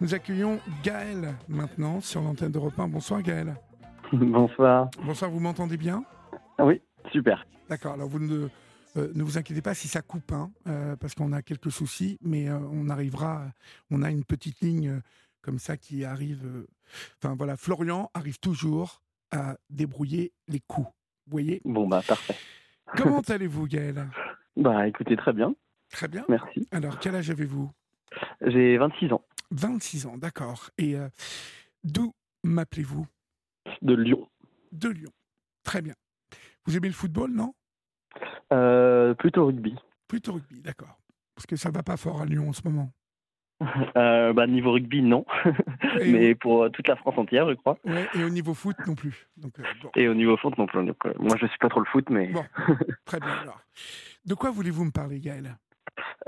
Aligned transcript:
Nous 0.00 0.14
accueillons 0.14 0.60
Gaël 0.82 1.34
maintenant 1.46 2.00
sur 2.00 2.22
l'antenne 2.22 2.50
d'Europe 2.50 2.78
1. 2.78 2.88
Bonsoir 2.88 3.20
Gaël. 3.20 3.54
Bonsoir. 4.12 4.88
Bonsoir, 5.04 5.30
vous 5.30 5.40
m'entendez 5.40 5.76
bien? 5.76 6.04
Oui, 6.58 6.80
super. 7.12 7.46
D'accord, 7.68 7.92
alors 7.92 8.08
vous 8.08 8.18
ne, 8.18 8.48
euh, 8.96 9.12
ne 9.14 9.22
vous 9.22 9.36
inquiétez 9.36 9.60
pas 9.60 9.74
si 9.74 9.88
ça 9.88 10.00
coupe, 10.00 10.32
hein, 10.32 10.50
euh, 10.66 10.96
parce 10.96 11.14
qu'on 11.14 11.32
a 11.32 11.42
quelques 11.42 11.70
soucis, 11.70 12.18
mais 12.22 12.48
euh, 12.48 12.58
on 12.72 12.88
arrivera, 12.88 13.44
on 13.90 14.02
a 14.02 14.10
une 14.10 14.24
petite 14.24 14.62
ligne 14.62 15.02
comme 15.42 15.58
ça 15.58 15.76
qui 15.76 16.02
arrive. 16.06 16.66
Enfin 17.18 17.34
voilà, 17.36 17.58
Florian 17.58 18.10
arrive 18.14 18.40
toujours 18.40 19.02
à 19.32 19.56
débrouiller 19.68 20.32
les 20.48 20.60
coups. 20.60 20.88
Vous 21.26 21.30
voyez? 21.30 21.60
Bon, 21.66 21.86
bah 21.86 22.00
parfait. 22.08 22.36
Comment 22.96 23.20
allez-vous 23.20 23.66
Gaël? 23.66 24.08
Bah 24.56 24.88
écoutez, 24.88 25.16
très 25.16 25.34
bien. 25.34 25.54
Très 25.92 26.08
bien. 26.08 26.24
Merci. 26.28 26.66
Alors, 26.72 26.98
quel 26.98 27.16
âge 27.16 27.30
avez-vous? 27.30 27.70
J'ai 28.40 28.78
26 28.78 29.12
ans. 29.12 29.19
26 29.50 30.06
ans, 30.06 30.16
d'accord. 30.18 30.70
Et 30.78 30.96
d'où 31.84 32.12
m'appelez-vous? 32.44 33.06
De 33.82 33.94
Lyon. 33.94 34.28
De 34.72 34.88
Lyon. 34.88 35.12
Très 35.64 35.82
bien. 35.82 35.94
Vous 36.66 36.76
aimez 36.76 36.88
le 36.88 36.94
football, 36.94 37.30
non? 37.32 37.54
Euh, 38.52 39.14
Plutôt 39.14 39.46
rugby. 39.46 39.74
Plutôt 40.08 40.34
rugby, 40.34 40.60
d'accord. 40.60 40.98
Parce 41.34 41.46
que 41.46 41.56
ça 41.56 41.70
va 41.70 41.82
pas 41.82 41.96
fort 41.96 42.20
à 42.22 42.26
Lyon 42.26 42.48
en 42.48 42.52
ce 42.52 42.62
moment. 42.64 42.92
euh, 43.96 44.32
bah, 44.32 44.46
niveau 44.46 44.72
rugby, 44.72 45.02
non. 45.02 45.24
Mais 46.00 46.34
pour 46.34 46.70
toute 46.70 46.88
la 46.88 46.96
France 46.96 47.18
entière, 47.18 47.48
je 47.48 47.54
crois. 47.54 47.78
Ouais, 47.84 48.08
et 48.14 48.24
au 48.24 48.30
niveau 48.30 48.54
foot 48.54 48.76
non 48.86 48.94
plus. 48.94 49.28
Donc, 49.36 49.58
euh, 49.58 49.62
bon. 49.82 49.90
Et 49.96 50.08
au 50.08 50.14
niveau 50.14 50.36
foot 50.36 50.56
non 50.58 50.66
plus. 50.66 50.84
Donc, 50.84 50.96
euh, 51.06 51.12
moi, 51.18 51.36
je 51.40 51.46
suis 51.46 51.58
pas 51.58 51.68
trop 51.68 51.80
le 51.80 51.86
foot, 51.86 52.08
mais. 52.10 52.28
Bon, 52.28 52.44
très 53.04 53.20
bien. 53.20 53.32
Alors. 53.42 53.60
De 54.24 54.34
quoi 54.34 54.50
voulez-vous 54.50 54.84
me 54.84 54.90
parler, 54.90 55.20
Gaël? 55.20 55.56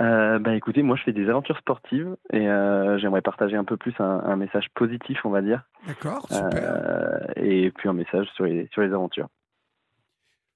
Euh, 0.00 0.38
bah 0.38 0.54
écoutez, 0.54 0.82
moi 0.82 0.96
je 0.96 1.02
fais 1.02 1.12
des 1.12 1.28
aventures 1.28 1.58
sportives 1.58 2.16
et 2.32 2.48
euh, 2.48 2.98
j'aimerais 2.98 3.20
partager 3.20 3.56
un 3.56 3.64
peu 3.64 3.76
plus 3.76 3.94
un, 3.98 4.20
un, 4.24 4.36
message 4.36 4.68
positif, 4.74 5.18
on 5.24 5.30
va 5.30 5.42
dire. 5.42 5.62
D'accord, 5.86 6.26
super. 6.30 6.50
Euh, 6.54 7.18
et 7.36 7.70
puis 7.70 7.88
un 7.88 7.92
message 7.92 8.26
sur 8.34 8.44
les, 8.44 8.68
sur 8.72 8.82
les 8.82 8.92
aventures. 8.92 9.28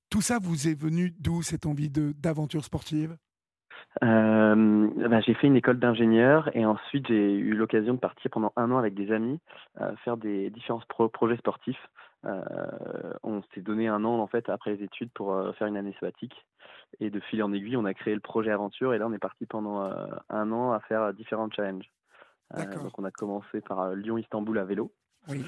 Tout 0.08 0.22
ça 0.22 0.38
vous 0.40 0.68
est 0.68 0.80
venu 0.80 1.12
d'où 1.18 1.42
cette 1.42 1.66
envie 1.66 1.90
de 1.90 2.12
d'aventure 2.12 2.64
sportive? 2.64 3.16
Euh, 4.02 5.08
bah, 5.08 5.20
j'ai 5.20 5.34
fait 5.34 5.46
une 5.46 5.56
école 5.56 5.78
d'ingénieur 5.78 6.54
et 6.54 6.64
ensuite 6.64 7.06
j'ai 7.08 7.34
eu 7.34 7.54
l'occasion 7.54 7.94
de 7.94 7.98
partir 7.98 8.30
pendant 8.30 8.52
un 8.56 8.70
an 8.70 8.78
avec 8.78 8.94
des 8.94 9.10
amis 9.12 9.38
euh, 9.80 9.94
faire 10.04 10.16
des 10.16 10.50
différents 10.50 10.80
pro 10.88 11.08
projets 11.08 11.36
sportifs. 11.36 11.88
Euh, 12.24 12.42
on 13.22 13.42
s'est 13.54 13.60
donné 13.60 13.88
un 13.88 14.04
an 14.04 14.18
en 14.18 14.26
fait 14.26 14.48
après 14.48 14.74
les 14.74 14.84
études 14.84 15.10
pour 15.12 15.36
faire 15.58 15.66
une 15.66 15.76
année 15.76 15.94
sabbatique 16.00 16.34
et 17.00 17.10
de 17.10 17.20
fil 17.20 17.42
en 17.42 17.52
aiguille 17.52 17.76
on 17.76 17.84
a 17.84 17.94
créé 17.94 18.14
le 18.14 18.20
projet 18.20 18.50
aventure 18.50 18.94
et 18.94 18.98
là 18.98 19.06
on 19.06 19.12
est 19.12 19.18
parti 19.18 19.46
pendant 19.46 19.84
euh, 19.84 20.06
un 20.28 20.50
an 20.52 20.72
à 20.72 20.80
faire 20.80 21.12
différents 21.12 21.50
challenges. 21.50 21.90
donc 22.54 22.98
on 22.98 23.04
a 23.04 23.10
commencé 23.10 23.60
par 23.60 23.94
Lyon-Istanbul 23.94 24.58
à 24.58 24.64
vélo 24.64 24.92
oui. 25.28 25.44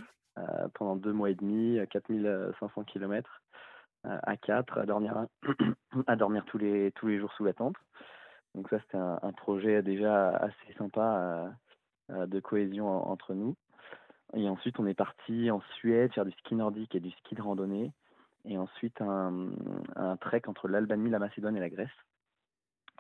pendant 0.75 0.97
deux 0.97 1.13
mois 1.13 1.31
et 1.31 1.35
demi, 1.35 1.79
4500 1.91 2.85
km 2.85 3.43
à 4.05 4.37
quatre 4.37 4.79
à 4.79 4.87
dormir 4.87 5.27
à 6.07 6.17
dormir 6.17 6.45
tous 6.47 6.59
les 6.59 6.93
tous 6.93 7.07
les 7.09 7.19
jours 7.19 7.33
sous 7.35 7.45
la 7.45 7.53
tente. 7.53 7.77
Donc 8.55 8.69
ça, 8.71 8.81
c'était 8.81 8.97
un, 8.97 9.19
un, 9.23 9.33
projet 9.33 9.83
déjà 9.83 10.31
assez 10.31 10.73
sympa 10.77 11.53
euh, 12.11 12.27
de 12.27 12.41
cohésion 12.41 12.89
en, 12.89 13.11
entre 13.11 13.35
nous. 13.35 13.55
Et 14.35 14.49
ensuite, 14.49 14.79
on 14.79 14.87
est 14.87 14.95
parti 14.95 15.51
en 15.51 15.61
Suède 15.77 16.13
faire 16.13 16.25
du 16.25 16.33
ski 16.33 16.55
nordique 16.55 16.95
et 16.95 17.01
du 17.01 17.11
ski 17.11 17.35
de 17.35 17.43
randonnée. 17.43 17.93
Et 18.45 18.57
ensuite, 18.57 19.01
un, 19.01 19.49
un 19.97 20.17
trek 20.17 20.43
entre 20.47 20.69
l'Albanie, 20.69 21.11
la 21.11 21.19
Macédoine 21.19 21.57
et 21.57 21.61
la 21.61 21.71
Grèce. 21.71 21.89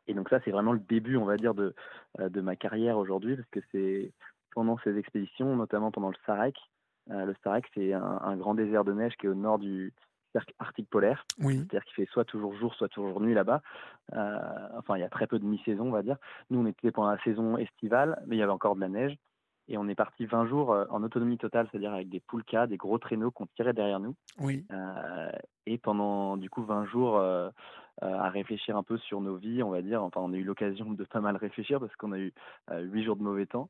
Et 0.07 0.15
donc 0.15 0.29
ça, 0.31 0.41
c'est 0.45 0.51
vraiment 0.51 0.73
le 0.73 0.81
début, 0.81 1.17
on 1.17 1.25
va 1.25 1.37
dire, 1.37 1.55
de, 1.55 1.75
de 2.19 2.41
ma 2.41 2.57
carrière 2.57 2.99
aujourd'hui, 2.99 3.37
parce 3.37 3.49
que 3.51 3.61
c'est 3.73 4.13
pendant 4.55 4.79
ces 4.79 4.97
expéditions, 4.97 5.55
notamment 5.57 5.91
pendant 5.91 6.09
le 6.09 6.17
Sarek. 6.27 6.57
Euh, 7.11 7.25
le 7.25 7.35
Sarek, 7.45 7.67
c'est 7.75 7.93
un, 7.93 8.21
un, 8.23 8.37
grand 8.37 8.55
désert 8.55 8.85
de 8.85 8.93
neige 8.93 9.17
qui 9.17 9.27
est 9.27 9.31
au 9.31 9.35
nord 9.35 9.59
du, 9.59 9.93
cercle 10.33 10.55
arctique 10.59 10.89
polaire. 10.91 11.25
Oui. 11.41 11.57
C'est-à-dire 11.57 11.85
qu'il 11.85 11.95
fait 11.95 12.11
soit 12.13 12.25
toujours 12.25 12.55
jour, 12.55 12.75
soit 12.75 12.89
toujours 12.89 13.21
nuit 13.21 13.35
là-bas. 13.35 13.63
Euh, 14.15 14.39
enfin, 14.77 14.97
il 14.97 15.01
y 15.01 15.05
a 15.05 15.09
très 15.09 15.27
peu 15.27 15.39
de 15.39 15.45
mi-saison, 15.45 15.87
on 15.89 15.91
va 15.91 16.03
dire. 16.03 16.17
Nous, 16.51 16.61
on 16.61 16.67
était 16.67 16.91
pendant 16.91 17.11
la 17.11 17.23
saison 17.23 17.57
estivale, 17.59 18.23
mais 18.27 18.37
il 18.37 18.39
y 18.39 18.43
avait 18.43 18.53
encore 18.53 18.77
de 18.77 18.81
la 18.81 18.89
neige. 18.89 19.17
Et 19.69 19.77
on 19.77 19.87
est 19.87 19.95
parti 19.95 20.25
20 20.25 20.47
jours 20.47 20.73
euh, 20.73 20.87
en 20.91 21.03
autonomie 21.03 21.37
totale, 21.37 21.69
c'est-à-dire 21.71 21.93
avec 21.93 22.09
des 22.09 22.21
poulkas, 22.21 22.67
des 22.67 22.79
gros 22.79 22.99
traîneaux 22.99 23.31
qu'on 23.31 23.47
tirait 23.47 23.75
derrière 23.75 24.01
nous. 24.01 24.15
Oui. 24.41 24.65
Euh, 24.73 25.31
et 25.67 25.77
pendant, 25.77 26.39
du 26.39 26.49
coup, 26.49 26.65
20 26.65 26.87
jours 26.87 27.19
euh, 27.19 27.51
à 28.01 28.31
réfléchir 28.31 28.79
un 28.79 28.83
peu 28.83 28.97
sur 28.97 29.21
nos 29.21 29.37
vies, 29.37 29.63
on 29.63 29.71
va 29.71 29.83
dire. 29.83 30.03
Enfin, 30.03 30.23
on 30.23 30.33
a 30.33 30.37
eu 30.37 30.45
l'occasion 30.45 30.91
de 30.93 31.05
pas 31.05 31.21
mal 31.21 31.37
réfléchir 31.37 31.81
parce 31.81 31.95
qu'on 31.97 32.13
a 32.13 32.19
eu 32.19 32.33
8 32.73 33.05
jours 33.05 33.17
de 33.17 33.23
mauvais 33.23 33.45
temps. 33.45 33.69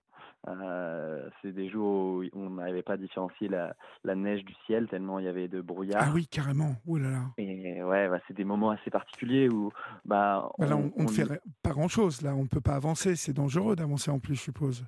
C'est 1.42 1.52
des 1.52 1.68
jours 1.68 2.20
où 2.20 2.24
on 2.34 2.50
n'arrivait 2.50 2.82
pas 2.82 2.92
à 2.92 2.96
différencier 2.96 3.48
la, 3.48 3.74
la, 4.04 4.14
neige 4.14 4.44
du 4.44 4.54
ciel 4.66 4.86
tellement 4.86 5.18
il 5.18 5.24
y 5.24 5.28
avait 5.28 5.48
de 5.48 5.60
brouillard. 5.60 6.02
Ah 6.04 6.10
oui, 6.14 6.28
carrément. 6.28 6.76
Oh 6.86 6.96
là 6.96 7.10
là. 7.10 7.24
Et 7.38 7.82
ouais, 7.82 8.08
bah, 8.08 8.20
c'est 8.28 8.34
des 8.34 8.44
moments 8.44 8.70
assez 8.70 8.90
particuliers 8.90 9.48
où 9.48 9.72
bah, 10.04 10.48
bah 10.58 10.66
là, 10.66 10.76
on, 10.76 10.92
on, 10.96 11.04
on 11.04 11.08
fait 11.08 11.26
pas 11.62 11.70
grand 11.70 11.88
chose. 11.88 12.22
Là, 12.22 12.34
on 12.36 12.46
peut 12.46 12.60
pas 12.60 12.76
avancer. 12.76 13.16
C'est 13.16 13.32
dangereux 13.32 13.74
d'avancer 13.74 14.10
en 14.10 14.20
plus, 14.20 14.36
je 14.36 14.42
suppose. 14.42 14.84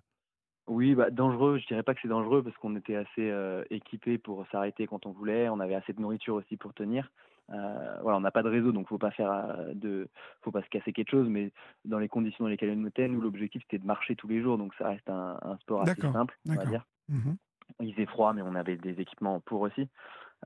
Oui, 0.71 0.95
bah, 0.95 1.11
dangereux, 1.11 1.59
je 1.59 1.67
dirais 1.67 1.83
pas 1.83 1.95
que 1.95 2.01
c'est 2.01 2.07
dangereux 2.07 2.45
parce 2.45 2.57
qu'on 2.59 2.77
était 2.77 2.95
assez 2.95 3.29
euh, 3.29 3.65
équipés 3.71 4.19
pour 4.19 4.47
s'arrêter 4.53 4.87
quand 4.87 5.05
on 5.05 5.11
voulait, 5.11 5.49
on 5.49 5.59
avait 5.59 5.75
assez 5.75 5.93
de 5.93 6.01
nourriture 6.01 6.37
aussi 6.37 6.57
pour 6.57 6.73
tenir. 6.75 7.11
Euh, 7.51 7.97
voilà, 8.03 8.19
on 8.19 8.21
n'a 8.21 8.31
pas 8.31 8.45
de 8.45 8.49
réseau, 8.49 8.71
donc 8.71 8.87
faut 8.87 8.97
pas 8.97 9.11
faire 9.11 9.33
euh, 9.33 9.75
de, 9.75 10.07
faut 10.43 10.53
pas 10.53 10.63
se 10.63 10.69
casser 10.69 10.93
quelque 10.93 11.11
chose, 11.11 11.29
mais 11.29 11.51
dans 11.85 11.99
les 11.99 12.07
conditions 12.07 12.45
dans 12.45 12.51
lesquelles 12.51 12.79
on 12.79 12.87
était, 12.87 13.09
nous 13.09 13.21
l'objectif 13.21 13.63
c'était 13.63 13.79
de 13.79 13.87
marcher 13.87 14.15
tous 14.15 14.29
les 14.29 14.41
jours, 14.41 14.59
donc 14.59 14.73
ça 14.77 14.87
reste 14.91 15.11
un, 15.11 15.41
un 15.43 15.57
sport 15.57 15.83
assez 15.83 16.01
simple, 16.01 16.39
on 16.49 16.55
va 16.55 16.65
dire. 16.65 16.87
Mmh. 17.09 17.33
Il 17.81 17.93
faisait 17.93 18.07
froid, 18.07 18.33
mais 18.33 18.43
on 18.43 18.55
avait 18.55 18.77
des 18.77 19.01
équipements 19.01 19.41
pour 19.41 19.63
aussi. 19.63 19.89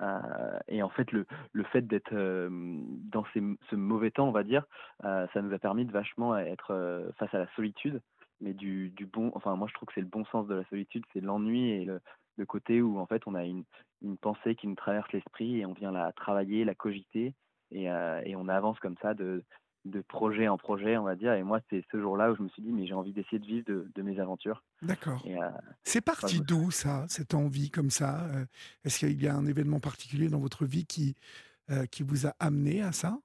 Euh, 0.01 0.59
et 0.69 0.83
en 0.83 0.89
fait, 0.89 1.13
le, 1.13 1.27
le 1.53 1.65
fait 1.65 1.83
d'être 1.83 2.13
euh, 2.13 2.49
dans 2.51 3.25
ces, 3.33 3.43
ce 3.71 3.77
mauvais 3.77 4.11
temps, 4.11 4.29
on 4.29 4.33
va 4.33 4.43
dire, 4.43 4.65
euh, 5.05 5.27
ça 5.33 5.43
nous 5.43 5.53
a 5.53 5.59
permis 5.59 5.85
de 5.85 5.93
vachement 5.93 6.37
être 6.37 7.13
face 7.19 7.33
à 7.35 7.39
la 7.39 7.47
solitude, 7.55 8.01
mais 8.45 8.53
du, 8.53 8.91
du 8.91 9.07
bon. 9.07 9.33
Enfin, 9.35 9.57
moi, 9.57 9.67
je 9.69 9.75
trouve 9.75 9.87
que 9.87 9.95
c'est 9.95 10.01
le 10.01 10.07
bon 10.07 10.25
sens 10.27 10.47
de 10.47 10.55
la 10.55 10.65
solitude, 10.67 11.03
c'est 11.13 11.21
l'ennui 11.21 11.71
et 11.71 11.85
le, 11.85 12.01
le 12.37 12.47
côté 12.47 12.83
où 12.83 12.99
en 12.99 13.07
fait 13.07 13.23
on 13.27 13.35
a 13.35 13.45
une, 13.45 13.65
une 14.03 14.19
pensée 14.19 14.55
qui 14.55 14.67
nous 14.69 14.75
traverse 14.75 15.11
l'esprit 15.13 15.61
et 15.61 15.67
on 15.67 15.73
vient 15.73 15.91
la 15.91 16.13
travailler, 16.13 16.65
la 16.65 16.75
cogiter 16.75 17.35
et, 17.71 17.91
euh, 17.91 18.21
et 18.25 18.37
on 18.37 18.49
avance 18.49 18.79
comme 18.81 18.97
ça 19.01 19.15
de, 19.15 19.43
de 19.87 20.01
projet 20.03 20.47
en 20.49 20.59
projet, 20.59 20.97
on 20.97 21.05
va 21.05 21.17
dire. 21.17 21.33
Et 21.33 21.43
moi, 21.43 21.61
c'est 21.71 21.85
ce 21.91 22.01
jour-là 22.01 22.33
où 22.33 22.37
je 22.37 22.43
me 22.43 22.49
suis 22.51 22.63
dit, 22.63 22.71
mais 22.71 22.87
j'ai 22.87 22.95
envie 22.95 23.13
d'essayer 23.13 23.39
de 23.39 23.47
vivre 23.47 23.65
de, 23.67 23.91
de 23.95 24.03
mes 24.03 24.21
aventures. 24.21 24.63
D'accord. 24.83 25.23
Euh, 25.27 25.51
c'est 25.83 26.01
parti 26.01 26.37
enfin, 26.37 26.45
d'où 26.47 26.71
ça, 26.71 27.07
cette 27.09 27.35
envie 27.35 27.71
comme 27.71 27.91
ça 27.91 28.25
euh, 28.35 28.45
Est-ce 28.85 29.01
qu'il 29.01 29.23
y 29.23 29.29
a 29.29 29.35
un 29.35 29.47
événement 29.47 29.81
particulier 29.81 30.29
dans 30.29 30.41
votre 30.41 30.65
vie 30.65 30.87
qui, 30.87 31.15
euh, 31.71 31.87
qui 31.87 32.03
vous 32.03 32.27
a 32.27 32.35
amené 32.39 32.83
à 32.83 32.93
ça? 32.93 33.19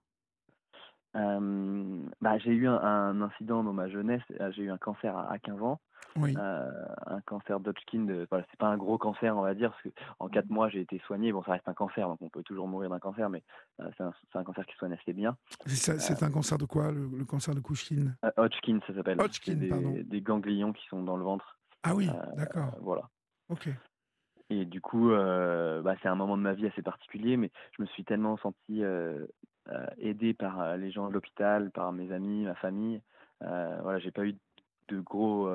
Bah, 1.14 2.38
J'ai 2.40 2.52
eu 2.52 2.68
un, 2.68 2.76
un, 2.76 3.22
incident 3.22 3.64
dans 3.64 3.74
ma 3.74 3.88
jeunesse. 3.90 4.24
J'ai 4.52 4.64
eu 4.64 4.72
un 4.72 4.78
cancer 4.78 5.16
à, 5.16 5.32
à 5.32 5.40
15 5.40 5.62
ans. 5.62 5.80
Oui. 6.16 6.36
Euh, 6.38 6.86
un 7.06 7.22
cancer 7.22 7.60
d'Hodgkin, 7.60 8.06
de, 8.06 8.28
voilà, 8.30 8.46
c'est 8.50 8.60
pas 8.60 8.68
un 8.68 8.78
gros 8.78 8.98
cancer, 8.98 9.36
on 9.38 9.42
va 9.42 9.54
dire, 9.54 9.72
parce 9.72 9.84
que 9.84 9.90
en 10.20 10.28
quatre 10.28 10.50
mois 10.50 10.70
j'ai 10.70 10.82
été 10.82 11.00
soigné. 11.06 11.32
Bon, 11.32 11.44
ça 11.44 11.54
reste 11.54 11.68
un 11.68 11.74
cancer, 11.74 12.08
donc 12.08 12.22
on 12.22 12.30
peut 12.30 12.44
toujours 12.44 12.68
mourir 12.68 12.90
d'un 12.90 13.00
cancer, 13.00 13.30
mais 13.30 13.44
euh, 13.80 13.90
c'est 13.98 14.04
un, 14.04 14.14
un, 14.34 14.44
cancer 14.44 14.66
qui 14.66 14.76
soigne 14.76 14.94
assez 14.94 15.14
bien. 15.14 15.38
C'est 15.66 15.92
euh, 15.92 16.26
un 16.26 16.32
cancer 16.32 16.58
de 16.58 16.66
quoi, 16.66 16.92
le, 16.92 17.08
le 17.08 17.26
cancer 17.26 17.54
de 17.54 17.60
Kuchkin 17.60 18.14
Hodgkin, 18.38 18.80
ça 18.88 18.94
s'appelle. 18.94 19.22
Hodgkin, 19.22 19.56
des, 19.56 19.70
pardon. 19.70 19.96
des 20.04 20.22
ganglions 20.22 20.74
qui 20.74 20.86
sont 20.88 21.04
dans 21.04 21.18
le 21.18 21.24
ventre. 21.24 21.58
Ah 21.84 21.96
oui, 21.96 22.10
d'accord. 22.36 22.72
voilà. 22.82 23.10
Ok. 23.50 23.70
Et 24.52 24.66
du 24.66 24.82
coup, 24.82 25.10
bah, 25.10 25.96
c'est 26.02 26.08
un 26.08 26.16
moment 26.16 26.38
de 26.38 26.42
ma 26.42 26.54
vie 26.54 26.66
assez 26.66 26.82
particulier, 26.82 27.38
mais 27.38 27.52
je 27.78 27.84
me 27.84 27.88
suis 27.88 28.04
tellement 28.04 28.38
senti 28.38 28.84
aidé 29.98 30.34
par 30.34 30.78
les 30.78 30.92
gens 30.92 31.08
de 31.08 31.14
l'hôpital, 31.14 31.72
par 31.72 31.92
mes 31.92 32.12
amis, 32.12 32.44
ma 32.44 32.56
famille. 32.56 33.02
voilà, 33.42 34.00
j'ai 34.00 34.12
pas 34.12 34.26
eu 34.26 34.36
de 34.88 35.00
gros 35.00 35.48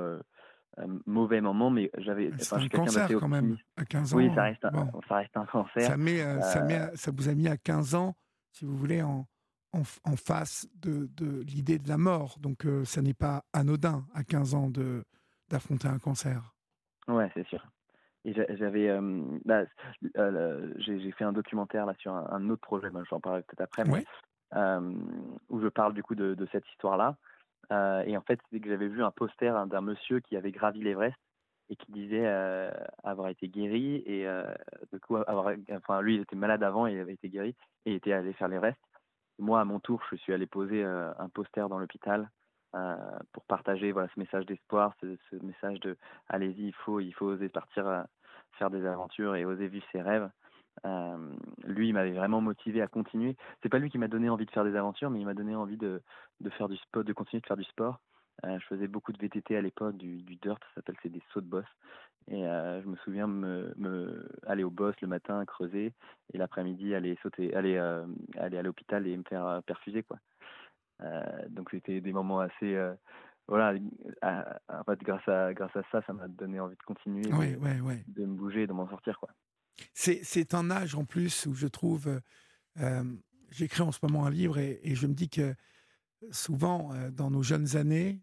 euh, 0.79 0.87
mauvais 1.07 1.41
moments, 1.41 1.71
mais 1.71 1.91
j'avais. 1.99 2.31
C'est 2.39 2.55
un 2.55 2.69
cancer 2.69 3.09
quand 3.21 3.29
même, 3.29 3.57
à 3.77 3.85
15 3.85 4.15
ans. 4.15 4.17
Oui, 4.17 4.31
ça 4.35 4.43
reste 4.45 4.65
un, 4.65 4.71
bon. 4.71 5.01
ça 5.09 5.17
reste 5.17 5.37
un 5.37 5.47
cancer. 5.47 5.83
Ça, 5.83 5.97
met, 5.97 6.21
euh, 6.21 6.41
ça, 6.41 6.63
met, 6.63 6.97
ça 6.97 7.13
vous 7.13 7.29
a 7.29 7.35
mis 7.35 7.47
à 7.47 7.57
15 7.57 7.95
ans, 7.95 8.17
si 8.51 8.65
vous 8.65 8.77
voulez, 8.77 9.01
en, 9.01 9.27
en, 9.73 9.83
en 10.05 10.17
face 10.17 10.69
de, 10.75 11.09
de 11.15 11.43
l'idée 11.43 11.79
de 11.79 11.89
la 11.89 11.97
mort. 11.97 12.39
Donc 12.41 12.67
euh, 12.67 12.85
ça 12.85 13.03
n'est 13.03 13.15
pas 13.15 13.45
anodin 13.53 14.05
à 14.15 14.25
15 14.25 14.55
ans 14.55 14.73
d'affronter 15.49 15.87
un 15.87 15.99
cancer. 15.99 16.55
Ouais, 17.07 17.31
c'est 17.35 17.47
sûr. 17.47 17.65
Et 18.25 18.33
j'avais, 18.33 18.89
euh, 18.89 19.23
bah, 19.45 19.65
euh, 20.17 20.73
j'ai 20.79 21.11
fait 21.13 21.25
un 21.25 21.33
documentaire 21.33 21.85
là 21.85 21.95
sur 21.99 22.13
un, 22.13 22.27
un 22.31 22.49
autre 22.49 22.63
projet, 22.63 22.89
bah, 22.89 23.03
j'en 23.09 23.21
parlerai 23.21 23.43
peut-être 23.43 23.61
après, 23.61 23.85
mais, 23.85 24.05
euh, 24.55 24.95
où 25.51 25.61
je 25.61 25.69
parle 25.69 25.93
du 25.93 26.03
coup 26.03 26.15
de, 26.15 26.35
de 26.35 26.47
cette 26.51 26.67
histoire-là. 26.71 27.17
Euh, 27.71 28.03
et 28.07 28.17
en 28.17 28.23
fait, 28.23 28.41
c'est 28.51 28.61
que 28.61 28.69
j'avais 28.69 28.89
vu 28.89 29.03
un 29.03 29.11
poster 29.11 29.53
d'un 29.67 29.81
monsieur 29.83 30.21
qui 30.21 30.37
avait 30.37 30.53
gravi 30.53 30.81
l'Everest 30.81 31.17
et 31.69 31.77
qui 31.77 31.93
disait 31.93 32.27
euh, 32.27 32.71
avoir 33.03 33.29
été 33.29 33.49
guéri 33.49 34.03
et 34.07 34.25
de 34.25 34.99
coup 34.99 35.17
avoir, 35.17 35.55
enfin 35.73 36.03
lui 36.03 36.17
il 36.17 36.21
était 36.21 36.37
malade 36.37 36.63
avant 36.63 36.87
et 36.87 36.93
il 36.93 37.01
avait 37.01 37.15
été 37.15 37.31
guéri 37.31 37.55
et 37.87 37.93
il 37.93 37.95
était 37.95 38.13
allé 38.13 38.35
faire 38.35 38.49
l'Everest. 38.49 38.79
Moi 39.39 39.61
à 39.61 39.65
mon 39.65 39.81
tour, 39.81 40.03
je 40.11 40.17
suis 40.17 40.33
allé 40.35 40.47
poser 40.47 40.85
un 40.85 41.29
poster 41.33 41.67
dans 41.69 41.79
l'hôpital 41.79 42.29
pour 43.33 43.45
partager 43.45 43.93
ce 43.93 44.21
message 44.21 44.47
d'espoir, 44.47 44.95
ce, 45.01 45.37
message 45.43 45.81
de 45.81 45.97
allez-y, 46.29 46.67
il 46.67 46.75
faut, 47.15 47.27
oser 47.27 47.49
partir 47.49 48.05
faire 48.59 48.71
des 48.71 48.87
aventures 48.87 49.37
et 49.37 49.45
oser 49.45 49.69
vivre 49.69 49.87
ses 49.93 50.03
rêves. 50.03 50.29
lui, 51.65 51.89
il 51.89 51.93
m'avait 51.93 52.13
vraiment 52.13 52.41
motivé 52.41 52.83
à 52.83 52.87
continuer. 52.87 53.37
C'est 53.63 53.69
pas 53.69 53.79
lui 53.79 53.91
qui 53.91 53.99
m'a 53.99 54.09
donné 54.09 54.29
envie 54.29 54.47
de 54.47 54.51
faire 54.51 54.65
des 54.65 54.77
aventures, 54.77 55.11
mais 55.11 55.21
il 55.21 55.27
m'a 55.27 55.35
donné 55.35 55.55
envie 55.55 55.77
de, 55.77 56.03
faire 56.59 56.69
du 56.69 56.77
sport, 56.77 57.05
de 57.05 57.13
continuer 57.13 57.41
de 57.41 57.47
faire 57.47 57.57
du 57.57 57.65
sport. 57.65 58.01
Euh, 58.45 58.59
je 58.59 58.67
faisais 58.67 58.89
beaucoup 58.89 59.13
de 59.13 59.19
VTT 59.19 59.57
à 59.57 59.61
l'époque, 59.61 59.97
du, 59.97 60.23
dirt, 60.37 60.59
ça 60.61 60.75
s'appelle, 60.77 60.97
c'est 61.03 61.09
des 61.09 61.23
sauts 61.33 61.41
de 61.41 61.47
boss. 61.47 61.65
Et 62.29 62.47
euh, 62.47 62.83
je 62.83 62.89
me 62.89 62.97
souviens 62.97 63.27
me, 63.27 64.29
aller 64.47 64.65
au 64.65 64.71
boss 64.71 64.95
le 65.01 65.09
matin, 65.09 65.45
creuser, 65.45 65.93
et 66.33 66.39
l'après-midi 66.39 66.95
aller 66.95 67.17
sauter, 67.23 67.55
aller, 67.55 67.77
euh, 67.77 68.07
aller 68.37 68.59
à 68.59 68.63
l'hôpital 68.63 69.07
et 69.07 69.17
me 69.17 69.23
faire 69.23 69.63
perfuser 69.67 70.03
quoi. 70.03 70.19
Donc 71.51 71.71
c'était 71.71 72.01
des 72.01 72.13
moments 72.13 72.41
assez 72.41 72.77
voilà, 73.47 73.79
en 74.23 74.85
fait, 74.85 74.99
grâce 75.01 75.29
à, 75.29 75.53
grâce 75.53 75.75
à 75.77 75.83
ça, 75.93 76.03
ça 76.07 76.13
m'a 76.15 76.29
donné 76.29 76.61
envie 76.61 76.77
de 76.77 76.83
continuer, 76.83 77.23
de, 77.23 78.13
de 78.13 78.25
me 78.25 78.35
bouger, 78.35 78.67
de 78.67 78.73
m'en 78.73 78.89
sortir. 78.89 79.19
quoi. 79.21 79.29
C'est 79.93 80.55
un 80.55 80.71
âge 80.71 80.95
en 80.95 81.05
plus 81.05 81.47
où 81.47 81.55
je 81.55 81.67
trouve. 81.67 82.21
J'écris 83.51 83.83
en 83.83 83.93
ce 83.93 83.99
moment 84.03 84.25
un 84.25 84.31
livre 84.31 84.59
et, 84.59 84.81
et, 84.83 84.95
je 84.95 85.07
me 85.07 85.15
dis 85.15 85.29
que 85.29 85.55
souvent, 86.31 86.93
dans 87.13 87.31
nos 87.31 87.43
jeunes 87.43 87.77
années, 87.77 88.23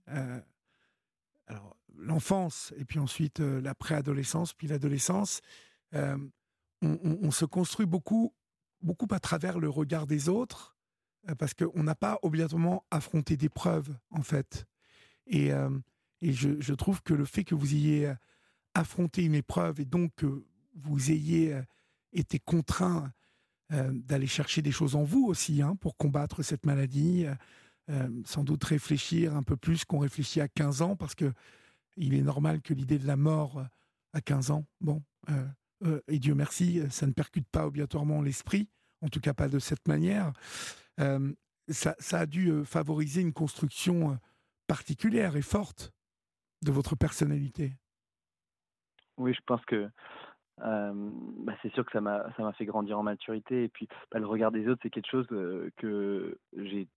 alors 1.47 1.77
l'enfance 1.97 2.73
et 2.77 2.85
puis 2.85 2.99
ensuite 2.99 3.39
la 3.39 3.75
préadolescence, 3.75 4.53
puis 4.53 4.67
l'adolescence, 4.67 5.41
on, 5.93 6.19
on, 6.81 7.31
se 7.31 7.45
construit 7.45 7.85
beaucoup, 7.85 8.33
beaucoup 8.81 9.07
à 9.11 9.19
travers 9.19 9.59
le 9.59 9.69
regard 9.69 10.07
des 10.07 10.29
autres, 10.29 10.75
parce 11.38 11.53
qu'on 11.53 11.83
n'a 11.83 11.95
pas 11.95 12.19
obligatoirement 12.23 12.85
affronté 12.91 13.38
d'épreuves, 13.38 13.95
en 14.09 14.23
fait. 14.23 14.65
Et, 15.27 15.51
et 16.21 16.33
je, 16.33 16.73
trouve 16.73 17.01
que 17.03 17.13
le 17.13 17.25
fait 17.25 17.44
que 17.44 17.56
vous 17.56 17.73
ayez 17.73 18.13
affronté 18.73 19.23
une 19.23 19.35
épreuve 19.35 19.79
et 19.79 19.85
donc 19.85 20.12
que 20.15 20.44
vous 20.75 21.12
ayez 21.12 21.59
été 22.13 22.39
contraint 22.39 23.12
d'aller 23.69 24.27
chercher 24.27 24.62
des 24.62 24.71
choses 24.71 24.95
en 24.95 25.03
vous 25.03 25.25
aussi 25.27 25.62
hein, 25.62 25.75
pour 25.75 25.95
combattre 25.95 26.44
cette 26.44 26.65
maladie, 26.65 27.25
sans 28.25 28.44
doute 28.44 28.63
réfléchir 28.63 29.35
un 29.35 29.44
peu 29.44 29.56
plus 29.56 29.85
qu'on 29.85 30.00
réfléchit 30.00 30.41
à 30.41 30.47
15 30.47 30.81
ans, 30.81 30.95
parce 30.95 31.15
que 31.15 31.31
il 31.97 32.13
est 32.13 32.21
normal 32.21 32.62
que 32.62 32.74
l'idée 32.74 32.97
de 32.97 33.07
la 33.07 33.17
mort 33.17 33.63
à 34.13 34.21
15 34.21 34.51
ans, 34.51 34.65
bon, 34.81 35.03
et 36.07 36.19
Dieu 36.19 36.35
merci, 36.35 36.81
ça 36.89 37.06
ne 37.07 37.12
percute 37.12 37.47
pas 37.47 37.65
obligatoirement 37.65 38.21
l'esprit, 38.21 38.69
en 39.01 39.07
tout 39.07 39.19
cas 39.19 39.33
pas 39.33 39.47
de 39.47 39.59
cette 39.59 39.88
manière. 39.88 40.33
Ça, 41.69 41.95
ça, 42.00 42.19
a 42.19 42.25
dû 42.25 42.65
favoriser 42.65 43.21
une 43.21 43.33
construction 43.33 44.18
particulière 44.68 45.36
et 45.36 45.42
forte 45.42 45.94
de 46.63 46.71
votre 46.71 46.95
personnalité. 46.95 47.74
Oui, 49.18 49.33
je 49.33 49.42
pense 49.45 49.63
que 49.65 49.89
bah, 50.57 51.53
c'est 51.62 51.74
sûr 51.74 51.86
que 51.86 51.92
ça 51.92 52.01
m'a 52.01 52.53
fait 52.53 52.65
grandir 52.65 53.00
en 53.00 53.03
maturité 53.03 53.63
et 53.63 53.69
puis 53.69 53.88
bah, 54.12 54.19
le 54.19 54.27
regard 54.27 54.51
des 54.51 54.68
autres 54.68 54.81
c'est 54.83 54.89
quelque 54.89 55.09
chose 55.09 55.27
que 55.27 56.38
j'ai 56.56 56.88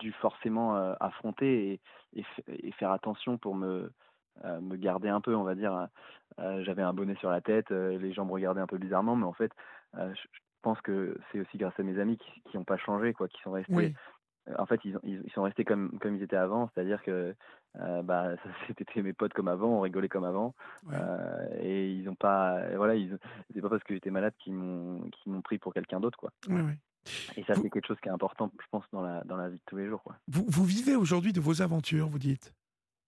dû 0.00 0.12
forcément 0.12 0.76
affronter 1.00 1.80
et, 2.14 2.24
et, 2.48 2.72
faire 2.72 2.90
attention 2.90 3.38
pour 3.38 3.54
me 3.54 3.90
me 4.44 4.76
garder 4.76 5.08
un 5.08 5.22
peu 5.22 5.34
on 5.34 5.44
va 5.44 5.54
dire 5.54 5.88
j'avais 6.38 6.82
un 6.82 6.92
bonnet 6.92 7.16
sur 7.16 7.30
la 7.30 7.40
tête 7.40 7.70
les 7.70 8.12
gens 8.12 8.26
me 8.26 8.32
regardaient 8.32 8.60
un 8.60 8.66
peu 8.66 8.78
bizarrement 8.78 9.16
mais 9.16 9.24
en 9.24 9.32
fait 9.32 9.52
je 9.94 10.28
pense 10.66 10.80
que 10.80 11.16
c'est 11.30 11.40
aussi 11.40 11.58
grâce 11.58 11.78
à 11.78 11.82
mes 11.84 12.00
amis 12.00 12.18
qui 12.18 12.56
n'ont 12.56 12.64
pas 12.64 12.76
changé 12.76 13.14
quoi 13.14 13.28
qui 13.28 13.40
sont 13.42 13.52
restés 13.52 13.94
en 14.58 14.66
fait, 14.66 14.80
ils, 14.84 14.98
ils, 15.02 15.30
sont 15.32 15.42
restés 15.42 15.64
comme, 15.64 15.98
comme 15.98 16.16
ils 16.16 16.22
étaient 16.22 16.36
avant, 16.36 16.70
c'est-à-dire 16.72 17.02
que 17.02 17.34
euh, 17.80 18.02
bah, 18.02 18.36
c'était 18.68 19.02
mes 19.02 19.12
potes 19.12 19.32
comme 19.32 19.48
avant, 19.48 19.68
on 19.68 19.80
rigolait 19.80 20.08
comme 20.08 20.24
avant, 20.24 20.54
euh, 20.92 21.48
et 21.60 21.92
ils 21.92 22.04
n'ont 22.04 22.14
pas, 22.14 22.60
voilà, 22.76 22.94
c'est 23.52 23.60
pas 23.60 23.68
parce 23.68 23.82
que 23.82 23.94
j'étais 23.94 24.10
malade 24.10 24.34
qu'ils 24.38 24.54
m'ont, 24.54 25.10
pris 25.42 25.58
pour 25.58 25.74
quelqu'un 25.74 26.00
d'autre, 26.00 26.18
quoi. 26.18 26.30
Et 27.36 27.44
ça, 27.44 27.54
c'est 27.54 27.70
quelque 27.70 27.86
chose 27.86 27.98
qui 28.02 28.08
est 28.08 28.12
important, 28.12 28.50
je 28.60 28.66
pense, 28.70 28.84
dans 28.92 29.02
la, 29.02 29.22
dans 29.24 29.36
la 29.36 29.48
vie 29.48 29.58
de 29.58 29.62
tous 29.66 29.76
les 29.76 29.86
jours, 29.86 30.02
quoi. 30.02 30.16
Vous, 30.28 30.44
vous 30.48 30.64
vivez 30.64 30.96
aujourd'hui 30.96 31.32
de 31.32 31.40
vos 31.40 31.62
aventures, 31.62 32.08
vous 32.08 32.18
dites? 32.18 32.54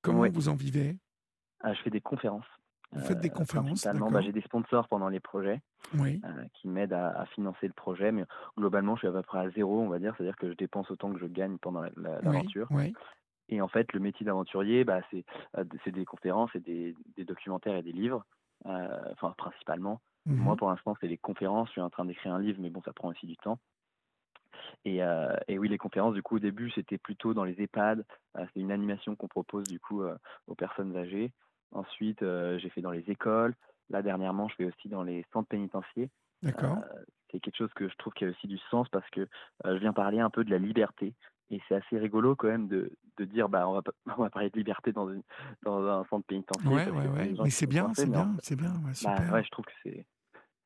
Comment 0.03 0.29
vous 0.29 0.49
en 0.49 0.55
vivez? 0.55 0.97
Ah, 1.61 1.73
Je 1.75 1.83
fais 1.83 1.91
des 1.91 2.01
conférences. 2.01 2.47
Vous 2.93 3.01
faites 3.01 3.21
des 3.21 3.29
euh, 3.29 3.33
conférences 3.33 3.87
bah, 3.87 4.21
J'ai 4.21 4.33
des 4.33 4.41
sponsors 4.41 4.89
pendant 4.89 5.09
les 5.09 5.21
projets 5.21 5.61
euh, 5.95 6.19
qui 6.55 6.69
m'aident 6.69 6.95
à, 6.95 7.27
financer 7.35 7.67
le 7.67 7.73
projet, 7.75 8.13
mais 8.13 8.25
globalement, 8.57 8.97
je 8.97 9.01
suis 9.01 9.09
à 9.09 9.13
peu 9.13 9.23
près 9.23 9.41
à 9.41 9.51
zéro, 9.51 9.81
on 9.81 9.89
va 9.89 9.99
dire, 9.99 10.15
c'est-à-dire 10.17 10.37
que 10.37 10.49
je 10.49 10.55
dépense 10.55 10.91
autant 10.91 11.13
que 11.13 11.19
je 11.19 11.27
gagne 11.27 11.59
pendant 11.59 11.83
l'aventure. 11.97 12.69
Et 13.51 13.63
en 13.63 13.69
fait, 13.69 13.93
le 13.95 14.01
métier 14.01 14.27
d'aventurier, 14.27 14.85
bah, 14.85 15.01
c'est 15.11 15.25
euh, 15.57 15.65
des 15.87 16.05
conférences, 16.05 16.51
et 16.55 16.61
des, 16.61 16.95
documentaires 17.25 17.77
et 17.77 17.83
des 17.83 17.93
livres, 17.93 18.25
enfin 18.65 19.35
principalement. 19.37 20.01
Mmh 20.27 20.37
Moi, 20.37 20.57
pour 20.57 20.69
l'instant, 20.69 20.95
c'est 21.01 21.09
des 21.09 21.17
conférences. 21.17 21.69
Je 21.69 21.73
suis 21.73 21.81
en 21.81 21.91
train 21.91 22.05
d'écrire 22.05 22.35
un 22.35 22.41
livre, 22.41 22.59
mais 22.61 22.71
bon, 22.71 22.83
ça 22.83 22.93
prend 22.93 23.09
aussi 23.09 23.27
du 23.27 23.37
temps. 23.37 23.59
Et, 24.85 25.01
et, 25.49 25.59
oui, 25.59 25.69
les 25.69 25.79
conférences, 25.79 26.15
du 26.15 26.23
coup, 26.23 26.37
au 26.37 26.41
début, 26.41 26.71
c'était 26.71 26.99
plutôt 26.99 27.35
dans 27.35 27.45
les 27.45 27.61
EHPAD. 27.61 28.05
c'est 28.35 28.61
une 28.61 28.73
animation 28.73 29.15
qu'on 29.15 29.29
propose, 29.29 29.65
du 29.65 29.79
coup, 29.79 30.03
aux 30.47 30.55
personnes 30.55 30.97
âgées. 30.97 31.33
Ensuite, 31.73 32.23
euh, 32.23 32.59
j'ai 32.59 32.71
fait 32.71 32.81
dans 32.81 32.91
les 32.91 33.05
écoles. 33.11 33.55
Là, 33.91 34.03
dernièrement, 34.03 34.49
je 34.49 34.55
fais 34.57 34.65
aussi 34.65 34.89
dans 34.89 35.03
les 35.03 35.25
centres 35.33 35.49
pénitentiaires. 35.49 36.09
D'accord. 36.43 36.79
Euh, 36.79 37.03
c'est 37.31 37.41
quelque 37.41 37.57
chose 37.57 37.73
que 37.75 37.89
je 37.89 37.97
trouve 37.97 38.13
qui 38.15 38.25
a 38.25 38.29
aussi 38.29 38.47
du 38.47 38.59
sens 38.71 38.89
parce 38.89 39.09
que 39.11 39.21
euh, 39.21 39.27
je 39.75 39.79
viens 39.79 39.93
parler 39.93 40.21
un 40.21 40.31
peu 40.31 40.45
de 40.45 40.51
la 40.51 40.59
liberté. 40.59 41.15
Et 41.51 41.61
c'est 41.69 41.77
assez 41.77 41.99
rigolo 41.99 42.37
quand 42.37 42.49
même 42.49 42.69
de, 42.69 42.93
de 43.17 43.25
dire 43.25 43.49
bah 43.49 43.67
on 43.69 43.73
va, 43.75 43.83
on 44.19 44.23
va 44.23 44.31
parler 44.31 44.51
de 44.51 44.57
liberté 44.57 44.93
dans, 44.93 45.11
une, 45.11 45.23
dans 45.63 45.87
un 45.87 46.05
centre 46.07 46.27
pénitentiaire. 46.27 46.73
Ouais, 46.73 46.91
ouais, 46.91 47.09
ouais. 47.09 47.35
Mais 47.43 47.51
c'est 47.51 47.67
bien, 47.67 47.93
c'est 47.95 48.11
bien, 48.11 48.35
c'est 48.43 48.57
bien. 48.57 48.75
Bah, 49.05 49.17
ouais, 49.33 49.45
je 49.45 49.51
trouve 49.51 49.65
que 49.65 49.73
c'est 49.83 50.07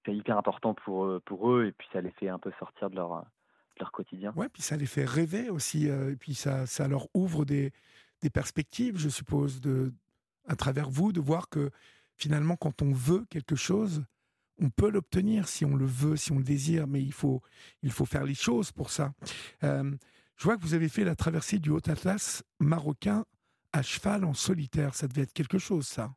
hyper 0.08 0.36
important 0.36 0.74
pour, 0.74 1.20
pour 1.22 1.50
eux 1.52 1.66
et 1.66 1.72
puis 1.72 1.88
ça 1.92 2.00
les 2.00 2.10
fait 2.10 2.28
un 2.28 2.38
peu 2.38 2.52
sortir 2.58 2.90
de 2.90 2.96
leur, 2.96 3.24
leur 3.78 3.92
quotidien. 3.92 4.32
Ouais, 4.34 4.48
puis 4.48 4.62
ça 4.62 4.76
les 4.76 4.86
fait 4.86 5.04
rêver 5.04 5.48
aussi. 5.50 5.86
et 5.86 6.16
puis 6.16 6.34
ça, 6.34 6.66
ça 6.66 6.88
leur 6.88 7.06
ouvre 7.14 7.44
des, 7.44 7.72
des 8.20 8.30
perspectives, 8.30 8.98
je 8.98 9.08
suppose, 9.08 9.60
de, 9.60 9.92
à 10.46 10.56
travers 10.56 10.90
vous 10.90 11.12
de 11.12 11.20
voir 11.20 11.48
que 11.48 11.70
finalement, 12.16 12.56
quand 12.56 12.82
on 12.82 12.92
veut 12.92 13.24
quelque 13.30 13.56
chose, 13.56 14.04
on 14.60 14.70
peut 14.70 14.90
l'obtenir 14.90 15.48
si 15.48 15.64
on 15.64 15.76
le 15.76 15.86
veut, 15.86 16.16
si 16.16 16.32
on 16.32 16.38
le 16.38 16.44
désire, 16.44 16.86
mais 16.86 17.02
il 17.02 17.12
faut, 17.12 17.42
il 17.82 17.90
faut 17.90 18.04
faire 18.04 18.24
les 18.24 18.34
choses 18.34 18.70
pour 18.70 18.90
ça. 18.90 19.12
Euh, 19.64 19.90
je 20.36 20.44
vois 20.44 20.56
que 20.56 20.62
vous 20.62 20.74
avez 20.74 20.88
fait 20.88 21.04
la 21.04 21.14
traversée 21.14 21.58
du 21.58 21.70
Haut 21.70 21.88
Atlas 21.88 22.44
marocain 22.60 23.24
à 23.72 23.82
cheval 23.82 24.24
en 24.24 24.34
solitaire. 24.34 24.94
Ça 24.94 25.08
devait 25.08 25.22
être 25.22 25.32
quelque 25.32 25.58
chose, 25.58 25.86
ça. 25.86 26.10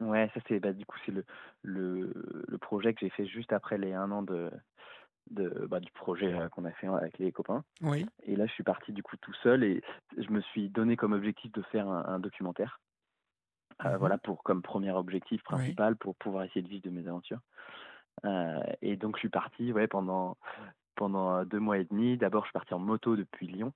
Ouais, 0.00 0.30
ça 0.32 0.40
c'est 0.46 0.60
bah, 0.60 0.72
du 0.72 0.86
coup 0.86 0.96
c'est 1.04 1.10
le, 1.10 1.24
le, 1.62 2.12
le, 2.46 2.58
projet 2.58 2.94
que 2.94 3.00
j'ai 3.00 3.10
fait 3.10 3.26
juste 3.26 3.52
après 3.52 3.78
les 3.78 3.92
un 3.92 4.12
an 4.12 4.22
de, 4.22 4.48
de 5.32 5.66
bah, 5.68 5.80
du 5.80 5.90
projet 5.90 6.32
euh, 6.32 6.48
qu'on 6.50 6.64
a 6.66 6.70
fait 6.70 6.86
avec 6.86 7.18
les 7.18 7.32
copains. 7.32 7.64
Oui. 7.80 8.06
Et 8.22 8.36
là 8.36 8.46
je 8.46 8.52
suis 8.52 8.62
parti 8.62 8.92
du 8.92 9.02
coup 9.02 9.16
tout 9.16 9.34
seul 9.42 9.64
et 9.64 9.82
je 10.16 10.30
me 10.30 10.40
suis 10.40 10.68
donné 10.68 10.96
comme 10.96 11.14
objectif 11.14 11.50
de 11.50 11.62
faire 11.62 11.88
un 11.88 12.20
documentaire. 12.20 12.78
Euh, 13.84 13.90
mmh 13.90 13.96
voilà 13.98 14.18
pour 14.18 14.42
comme 14.42 14.62
premier 14.62 14.90
objectif 14.90 15.42
principal 15.42 15.96
pour 15.96 16.16
pouvoir 16.16 16.44
essayer 16.44 16.62
de 16.62 16.68
vivre 16.68 16.82
de 16.82 16.90
mes 16.90 17.06
aventures. 17.06 17.40
Euh, 18.24 18.60
et 18.82 18.96
donc 18.96 19.16
je 19.16 19.20
suis 19.20 19.28
parti 19.28 19.72
ouais 19.72 19.86
pendant 19.86 20.36
pendant 20.96 21.44
deux 21.44 21.60
mois 21.60 21.78
et 21.78 21.84
demi. 21.84 22.16
D'abord 22.16 22.44
je 22.44 22.48
suis 22.48 22.54
parti 22.54 22.74
en 22.74 22.80
moto 22.80 23.14
depuis 23.14 23.46
Lyon 23.46 23.72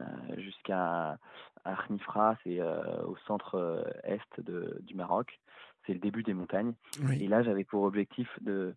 euh, 0.00 0.04
jusqu'à 0.36 1.18
Arnifra, 1.64 2.36
c'est 2.44 2.60
au 2.60 3.16
centre 3.26 3.86
est 4.04 4.40
de, 4.40 4.78
du 4.82 4.94
Maroc. 4.94 5.40
C'est 5.86 5.94
le 5.94 6.00
début 6.00 6.22
des 6.22 6.34
montagnes. 6.34 6.74
Et 7.12 7.26
là 7.26 7.42
j'avais 7.42 7.64
pour 7.64 7.84
objectif 7.84 8.28
de 8.42 8.74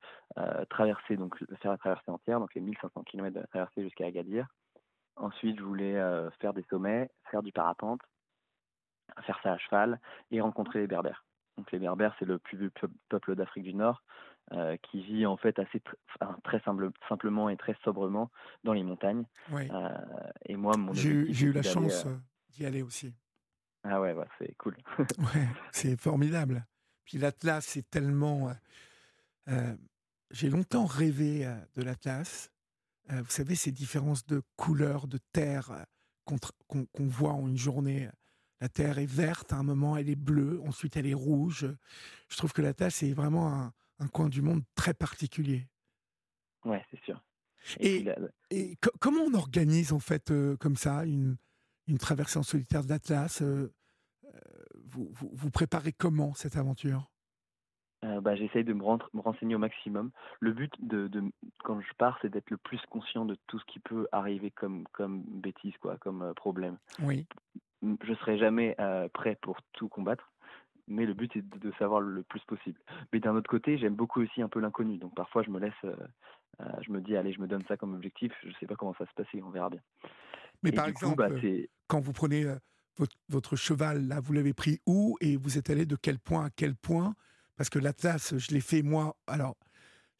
traverser 0.69 1.17
donc 1.17 1.37
faire 1.61 1.71
la 1.71 1.77
traversée 1.77 2.11
entière, 2.11 2.39
donc 2.39 2.53
les 2.55 2.61
1500 2.61 3.03
km 3.03 3.37
de 3.37 3.45
traversée 3.47 3.83
jusqu'à 3.83 4.05
Agadir. 4.05 4.47
Ensuite 5.17 5.59
je 5.59 5.63
voulais 5.63 6.01
faire 6.39 6.53
des 6.53 6.63
sommets, 6.69 7.09
faire 7.29 7.43
du 7.43 7.51
parapente 7.51 7.99
faire 9.25 9.39
ça 9.43 9.53
à 9.53 9.57
cheval 9.57 9.99
et 10.31 10.41
rencontrer 10.41 10.79
les 10.79 10.87
Berbères. 10.87 11.25
Donc 11.57 11.71
les 11.71 11.79
Berbères, 11.79 12.15
c'est 12.19 12.25
le 12.25 12.39
plus 12.39 12.57
vieux 12.57 12.71
peuple 13.09 13.35
d'Afrique 13.35 13.63
du 13.63 13.73
Nord 13.73 14.01
euh, 14.53 14.75
qui 14.83 15.01
vit 15.01 15.25
en 15.25 15.37
fait 15.37 15.57
assez 15.59 15.81
très 16.43 16.59
simple, 16.61 16.89
simplement 17.07 17.47
et 17.49 17.55
très 17.55 17.75
sobrement 17.85 18.29
dans 18.65 18.73
les 18.73 18.83
montagnes. 18.83 19.25
Euh, 19.53 19.89
et 20.45 20.57
moi, 20.57 20.75
mon 20.75 20.93
j'ai 20.93 21.11
eu 21.11 21.53
la 21.53 21.63
chance 21.63 22.05
euh, 22.05 22.17
d'y 22.49 22.65
aller 22.65 22.81
aussi. 22.81 23.13
Ah 23.83 24.01
ouais, 24.01 24.13
bah, 24.13 24.27
c'est 24.37 24.53
cool. 24.55 24.75
ouais, 24.99 25.47
c'est 25.71 25.95
formidable. 25.95 26.65
Puis 27.05 27.17
l'Atlas, 27.17 27.65
c'est 27.65 27.89
tellement. 27.89 28.51
j'ai 30.31 30.49
longtemps 30.49 30.85
rêvé 30.85 31.45
de 31.75 31.81
l'Atlas. 31.81 32.51
vous 33.09 33.29
savez, 33.29 33.55
ces 33.55 33.71
différences 33.71 34.25
de 34.25 34.41
couleurs, 34.57 35.07
de 35.07 35.19
terre 35.31 35.85
qu'on 36.25 37.07
voit 37.07 37.33
en 37.33 37.47
une 37.47 37.57
journée 37.57 38.09
la 38.61 38.69
terre 38.69 38.99
est 38.99 39.11
verte, 39.11 39.53
à 39.53 39.57
un 39.57 39.63
moment 39.63 39.97
elle 39.97 40.09
est 40.09 40.15
bleue, 40.15 40.61
ensuite 40.67 40.95
elle 40.95 41.07
est 41.07 41.15
rouge. 41.15 41.67
Je 42.29 42.37
trouve 42.37 42.53
que 42.53 42.61
la 42.61 42.73
Terre, 42.73 42.91
c'est 42.91 43.11
vraiment 43.11 43.73
un, 43.99 44.07
coin 44.07 44.29
du 44.29 44.41
monde 44.41 44.61
très 44.75 44.93
particulier. 44.93 45.67
Ouais, 46.63 46.85
c'est 46.91 47.01
sûr. 47.03 47.21
Et, 47.79 48.05
comment 48.99 49.21
on 49.21 49.33
organise 49.33 49.93
en 49.93 49.99
fait 49.99 50.31
euh, 50.31 50.57
comme 50.57 50.75
ça 50.75 51.05
une, 51.05 51.37
une 51.87 51.97
traversée 51.97 52.39
en 52.39 52.43
solitaire 52.43 52.83
de 52.83 52.89
l'Atlas. 52.89 53.41
Vous, 53.41 55.09
vous, 55.11 55.29
vous, 55.31 55.49
préparez 55.49 55.93
comment 55.93 56.33
cette 56.33 56.55
aventure? 56.55 57.09
Bah, 58.01 58.35
J'essaye 58.35 58.63
de 58.63 58.73
me, 58.73 58.83
me, 58.83 59.21
renseigner 59.21 59.55
au 59.55 59.59
maximum. 59.59 60.11
Le 60.39 60.53
but 60.53 60.73
de, 60.79 61.07
de 61.07 61.23
quand 61.63 61.79
je 61.79 61.93
pars, 61.97 62.17
c'est 62.21 62.29
d'être 62.29 62.49
le 62.49 62.57
plus 62.57 62.81
conscient 62.89 63.25
de 63.25 63.37
tout 63.47 63.59
ce 63.59 63.65
qui 63.65 63.79
peut 63.79 64.07
arriver 64.11 64.51
comme, 64.51 64.85
comme 64.91 65.21
bêtise, 65.21 65.77
quoi, 65.77 65.97
comme 65.97 66.33
problème. 66.35 66.77
Oui. 66.99 67.27
Je 67.81 68.13
serai 68.15 68.37
jamais 68.37 68.75
prêt 69.13 69.37
pour 69.41 69.57
tout 69.73 69.89
combattre 69.89 70.31
mais 70.91 71.05
le 71.05 71.13
but 71.13 71.35
est 71.35 71.41
de, 71.41 71.71
savoir 71.79 72.01
le 72.01 72.23
plus 72.23 72.41
possible. 72.41 72.79
Mais 73.11 73.19
d'un 73.19 73.35
autre 73.35 73.49
côté, 73.49 73.77
j'aime 73.77 73.95
beaucoup 73.95 74.21
aussi 74.21 74.41
un 74.41 74.49
peu 74.49 74.59
l'inconnu. 74.59 74.97
Donc 74.97 75.15
parfois, 75.15 75.41
je 75.41 75.49
me 75.49 75.59
laisse, 75.59 75.73
euh, 75.85 75.95
euh, 76.59 76.65
je 76.81 76.91
me 76.91 77.01
dis, 77.01 77.15
allez, 77.15 77.33
je 77.33 77.39
me 77.39 77.47
donne 77.47 77.63
ça 77.67 77.77
comme 77.77 77.93
objectif. 77.93 78.31
Je 78.43 78.49
ne 78.49 78.53
sais 78.59 78.67
pas 78.67 78.75
comment 78.75 78.93
ça 78.93 79.05
va 79.05 79.09
se 79.09 79.15
passer, 79.15 79.41
on 79.41 79.49
verra 79.49 79.69
bien. 79.69 79.81
Mais 80.63 80.71
par 80.71 80.87
exemple, 80.87 81.15
bah, 81.15 81.29
quand 81.87 81.99
vous 81.99 82.13
prenez 82.13 82.43
euh, 82.43 82.55
votre, 83.29 83.55
cheval, 83.55 84.07
là, 84.07 84.19
vous 84.19 84.33
l'avez 84.33 84.53
pris 84.53 84.79
où 84.85 85.17
et 85.21 85.37
vous 85.37 85.57
êtes 85.57 85.69
allé 85.69 85.85
de 85.85 85.95
quel 85.95 86.19
point 86.19 86.45
à 86.45 86.49
quel 86.49 86.75
point? 86.75 87.15
Parce 87.55 87.69
que 87.69 87.79
l'Atlas, 87.79 88.37
je 88.37 88.53
l'ai 88.53 88.61
fait 88.61 88.81
moi. 88.81 89.15
Alors, 89.27 89.55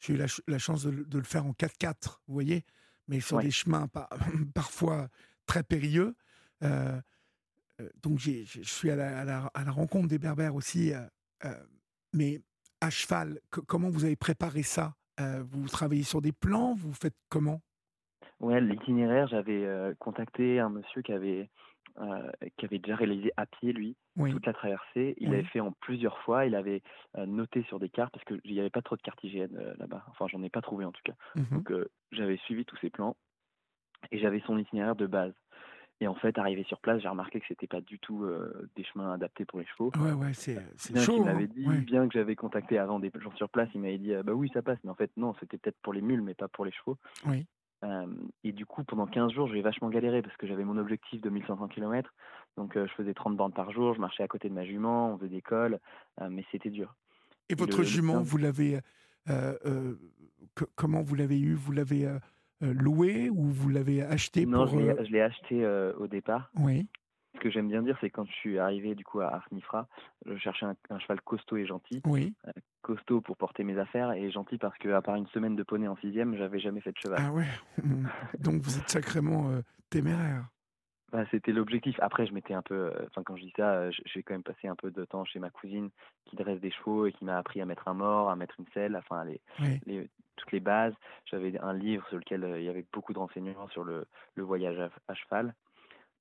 j'ai 0.00 0.14
eu 0.14 0.16
la, 0.16 0.58
chance 0.58 0.84
de, 0.84 1.18
le 1.18 1.24
faire 1.24 1.46
en 1.46 1.52
4x4, 1.52 2.18
vous 2.26 2.34
voyez, 2.34 2.64
mais 3.06 3.20
sur 3.20 3.38
des 3.38 3.52
chemins 3.52 3.86
parfois 4.54 5.08
très 5.46 5.62
périlleux. 5.62 6.16
Euh, 6.64 7.00
donc 8.02 8.18
je 8.18 8.62
suis 8.62 8.90
à 8.90 9.24
la, 9.24 9.70
rencontre 9.70 10.08
des 10.08 10.18
Berbères 10.18 10.54
aussi, 10.54 10.92
euh, 10.92 11.00
euh, 11.44 11.54
mais 12.12 12.40
à 12.80 12.90
cheval, 12.90 13.38
comment 13.50 13.90
vous 13.90 14.04
avez 14.04 14.16
préparé 14.16 14.62
ça 14.62 14.94
Vous 15.18 15.68
travaillez 15.68 16.02
sur 16.02 16.20
des 16.20 16.32
plans 16.32 16.74
Vous 16.74 16.92
faites 16.92 17.14
comment? 17.28 17.60
Ouais, 18.40 18.60
l'itinéraire, 18.60 19.28
j'avais 19.28 19.64
contacté 20.00 20.58
un 20.58 20.68
monsieur 20.68 21.02
qui 21.02 21.12
avait 21.12 21.48
qui 22.56 22.64
avait 22.64 22.78
déjà 22.78 22.96
réalisé 22.96 23.30
à 23.36 23.46
pied 23.46 23.72
lui 23.72 23.96
toute 24.16 24.46
la 24.46 24.52
traversée. 24.52 25.14
Il 25.18 25.30
l'avait 25.30 25.44
fait 25.44 25.60
en 25.60 25.70
plusieurs 25.72 26.18
fois. 26.22 26.44
Il 26.44 26.56
avait 26.56 26.82
noté 27.26 27.62
sur 27.68 27.78
des 27.78 27.88
cartes 27.88 28.12
parce 28.12 28.24
qu'il 28.24 28.52
n'y 28.52 28.58
avait 28.58 28.70
pas 28.70 28.82
trop 28.82 28.96
de 28.96 29.02
cartes 29.02 29.22
IGN 29.22 29.54
là-bas. 29.78 30.04
Enfin, 30.08 30.26
j'en 30.26 30.42
ai 30.42 30.50
pas 30.50 30.60
trouvé 30.60 30.84
en 30.84 30.90
tout 30.90 31.02
cas. 31.04 31.14
Mmh 31.36 31.54
Donc 31.54 31.72
j'avais 32.10 32.38
suivi 32.38 32.64
tous 32.64 32.76
ses 32.78 32.90
plans 32.90 33.16
et 34.10 34.18
j'avais 34.18 34.42
son 34.46 34.58
itinéraire 34.58 34.96
de 34.96 35.06
base. 35.06 35.34
Et 36.02 36.08
en 36.08 36.16
fait, 36.16 36.36
arrivé 36.36 36.64
sur 36.64 36.80
place, 36.80 37.00
j'ai 37.00 37.06
remarqué 37.06 37.38
que 37.38 37.46
c'était 37.46 37.68
pas 37.68 37.80
du 37.80 38.00
tout 38.00 38.24
euh, 38.24 38.68
des 38.74 38.82
chemins 38.82 39.12
adaptés 39.12 39.44
pour 39.44 39.60
les 39.60 39.66
chevaux. 39.66 39.92
Ouais, 40.00 40.10
ouais, 40.10 40.32
c'est 40.34 40.58
chaud. 40.98 41.18
Il 41.18 41.24
m'avait 41.24 41.44
hein. 41.44 41.48
dit, 41.54 41.84
bien 41.84 42.08
que 42.08 42.14
j'avais 42.14 42.34
contacté 42.34 42.76
avant 42.76 42.98
des 42.98 43.12
gens 43.20 43.30
sur 43.36 43.48
place, 43.48 43.68
il 43.72 43.82
m'avait 43.82 43.98
dit, 43.98 44.12
bah 44.24 44.32
oui, 44.32 44.50
ça 44.52 44.62
passe. 44.62 44.78
Mais 44.82 44.90
en 44.90 44.96
fait, 44.96 45.12
non, 45.16 45.32
c'était 45.38 45.58
peut-être 45.58 45.78
pour 45.80 45.92
les 45.92 46.00
mules, 46.00 46.20
mais 46.20 46.34
pas 46.34 46.48
pour 46.48 46.64
les 46.64 46.72
chevaux. 46.72 46.98
Oui. 47.24 47.46
Euh, 47.84 48.06
et 48.42 48.50
du 48.50 48.66
coup, 48.66 48.82
pendant 48.82 49.06
15 49.06 49.30
jours, 49.30 49.46
j'ai 49.46 49.62
vachement 49.62 49.90
galéré 49.90 50.22
parce 50.22 50.36
que 50.38 50.48
j'avais 50.48 50.64
mon 50.64 50.76
objectif 50.76 51.20
de 51.20 51.30
1500 51.30 51.68
km. 51.68 52.12
Donc, 52.56 52.72
je 52.74 52.92
faisais 52.96 53.14
30 53.14 53.36
bornes 53.36 53.52
par 53.52 53.70
jour, 53.70 53.94
je 53.94 54.00
marchais 54.00 54.24
à 54.24 54.28
côté 54.28 54.48
de 54.48 54.54
ma 54.54 54.64
jument, 54.64 55.14
on 55.14 55.18
faisait 55.18 55.28
des 55.28 55.40
cols, 55.40 55.78
mais 56.30 56.44
c'était 56.50 56.70
dur. 56.70 56.96
Et 57.48 57.54
votre 57.54 57.84
jument, 57.84 58.22
vous 58.22 58.38
l'avez. 58.38 58.80
comment 60.74 61.02
vous 61.02 61.14
l'avez 61.14 61.38
eu? 61.38 61.54
Vous 61.54 61.70
l'avez 61.70 62.08
loué 62.62 63.30
ou 63.30 63.44
vous 63.44 63.68
l'avez 63.68 64.02
acheté 64.02 64.46
Non, 64.46 64.66
pour, 64.66 64.78
je 64.78 65.12
l'ai 65.12 65.20
euh, 65.20 65.26
acheté 65.26 65.64
euh, 65.64 65.92
au 65.98 66.06
départ. 66.06 66.50
Oui. 66.56 66.88
Ce 67.34 67.40
que 67.40 67.50
j'aime 67.50 67.68
bien 67.68 67.82
dire, 67.82 67.96
c'est 68.00 68.10
quand 68.10 68.24
je 68.26 68.32
suis 68.32 68.58
arrivé 68.58 68.94
du 68.94 69.04
coup 69.04 69.20
à 69.20 69.34
Arnifra, 69.34 69.88
je 70.26 70.36
cherchais 70.36 70.66
un, 70.66 70.98
cheval 70.98 71.20
costaud 71.22 71.56
et 71.56 71.66
gentil. 71.66 72.02
Oui. 72.04 72.34
costaud 72.82 73.20
pour 73.20 73.36
porter 73.36 73.64
mes 73.64 73.78
affaires 73.78 74.12
et 74.12 74.30
gentil 74.30 74.58
parce 74.58 74.76
que 74.78 74.90
à 74.90 75.00
part 75.00 75.16
une 75.16 75.26
semaine 75.28 75.56
de 75.56 75.62
poney 75.62 75.88
en 75.88 75.96
sixième, 75.96 76.36
j'avais 76.36 76.60
jamais 76.60 76.80
fait 76.80 76.92
de 76.92 76.98
cheval. 76.98 77.18
Ah 77.20 77.32
ouais. 77.32 77.46
Donc 78.38 78.62
vous 78.62 78.78
êtes 78.78 78.88
sacrément 78.88 79.50
téméraire. 79.88 80.46
Bah, 81.10 81.24
c'était 81.30 81.52
l'objectif. 81.52 81.96
Après, 82.00 82.26
je 82.26 82.32
m'étais 82.32 82.54
un 82.54 82.62
peu, 82.62 82.90
enfin 83.06 83.22
quand 83.22 83.36
je 83.36 83.42
dis 83.42 83.52
ça, 83.56 83.90
j'ai 83.90 84.22
quand 84.22 84.34
même 84.34 84.42
passé 84.42 84.68
un 84.68 84.76
peu 84.76 84.90
de 84.90 85.04
temps 85.04 85.24
chez 85.24 85.38
ma 85.38 85.50
cousine 85.50 85.90
qui 86.26 86.36
dresse 86.36 86.60
des 86.60 86.70
chevaux 86.70 87.06
et 87.06 87.12
qui 87.12 87.24
m'a 87.24 87.38
appris 87.38 87.60
à 87.60 87.66
mettre 87.66 87.88
un 87.88 87.94
mort, 87.94 88.30
à 88.30 88.36
mettre 88.36 88.54
une 88.58 88.66
selle, 88.72 88.96
enfin 88.96 89.24
les, 89.24 89.40
les 89.86 90.08
toutes 90.36 90.52
les 90.52 90.60
bases. 90.60 90.94
J'avais 91.26 91.58
un 91.58 91.72
livre 91.72 92.06
sur 92.08 92.18
lequel 92.18 92.44
il 92.58 92.64
y 92.64 92.68
avait 92.68 92.84
beaucoup 92.92 93.12
de 93.12 93.18
renseignements 93.18 93.68
sur 93.68 93.84
le, 93.84 94.06
le 94.34 94.42
voyage 94.42 94.78
à, 95.08 95.14
cheval. 95.14 95.54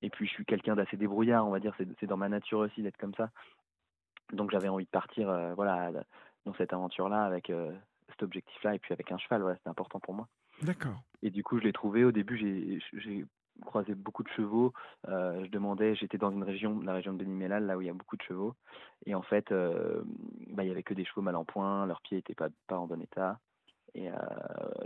Et 0.01 0.09
puis 0.09 0.27
je 0.27 0.33
suis 0.33 0.45
quelqu'un 0.45 0.75
d'assez 0.75 0.97
débrouillard, 0.97 1.45
on 1.47 1.51
va 1.51 1.59
dire. 1.59 1.75
C'est 1.99 2.07
dans 2.07 2.17
ma 2.17 2.29
nature 2.29 2.59
aussi 2.59 2.81
d'être 2.81 2.97
comme 2.97 3.13
ça. 3.15 3.29
Donc 4.33 4.51
j'avais 4.51 4.69
envie 4.69 4.85
de 4.85 4.89
partir, 4.89 5.27
voilà, 5.55 5.91
dans 6.45 6.53
cette 6.55 6.73
aventure-là 6.73 7.23
avec 7.23 7.51
cet 8.09 8.23
objectif-là 8.23 8.75
et 8.75 8.79
puis 8.79 8.93
avec 8.93 9.11
un 9.11 9.17
cheval. 9.17 9.41
Voilà, 9.41 9.57
c'était 9.57 9.69
important 9.69 9.99
pour 9.99 10.13
moi. 10.13 10.27
D'accord. 10.63 11.01
Et 11.21 11.29
du 11.29 11.43
coup, 11.43 11.59
je 11.59 11.63
l'ai 11.63 11.73
trouvé. 11.73 12.03
Au 12.03 12.11
début, 12.11 12.37
j'ai 12.93 13.25
croisé 13.61 13.95
beaucoup 13.95 14.23
de 14.23 14.29
chevaux. 14.29 14.73
Euh, 15.07 15.43
je 15.45 15.49
demandais, 15.49 15.95
j'étais 15.95 16.17
dans 16.17 16.31
une 16.31 16.43
région, 16.43 16.81
la 16.81 16.93
région 16.93 17.13
de 17.13 17.17
Benimélal, 17.17 17.65
là 17.65 17.77
où 17.77 17.81
il 17.81 17.87
y 17.87 17.89
a 17.89 17.93
beaucoup 17.93 18.17
de 18.17 18.21
chevaux. 18.23 18.55
Et 19.05 19.15
en 19.15 19.21
fait, 19.21 19.51
euh, 19.51 20.01
bah, 20.49 20.63
il 20.63 20.69
y 20.69 20.71
avait 20.71 20.83
que 20.83 20.93
des 20.93 21.05
chevaux 21.05 21.21
mal 21.21 21.35
en 21.35 21.45
point, 21.45 21.85
leurs 21.85 22.01
pieds 22.01 22.17
n'étaient 22.17 22.35
pas, 22.35 22.49
pas 22.67 22.77
en 22.77 22.87
bon 22.87 23.01
état. 23.01 23.39
Et 23.93 24.09
euh, 24.09 24.15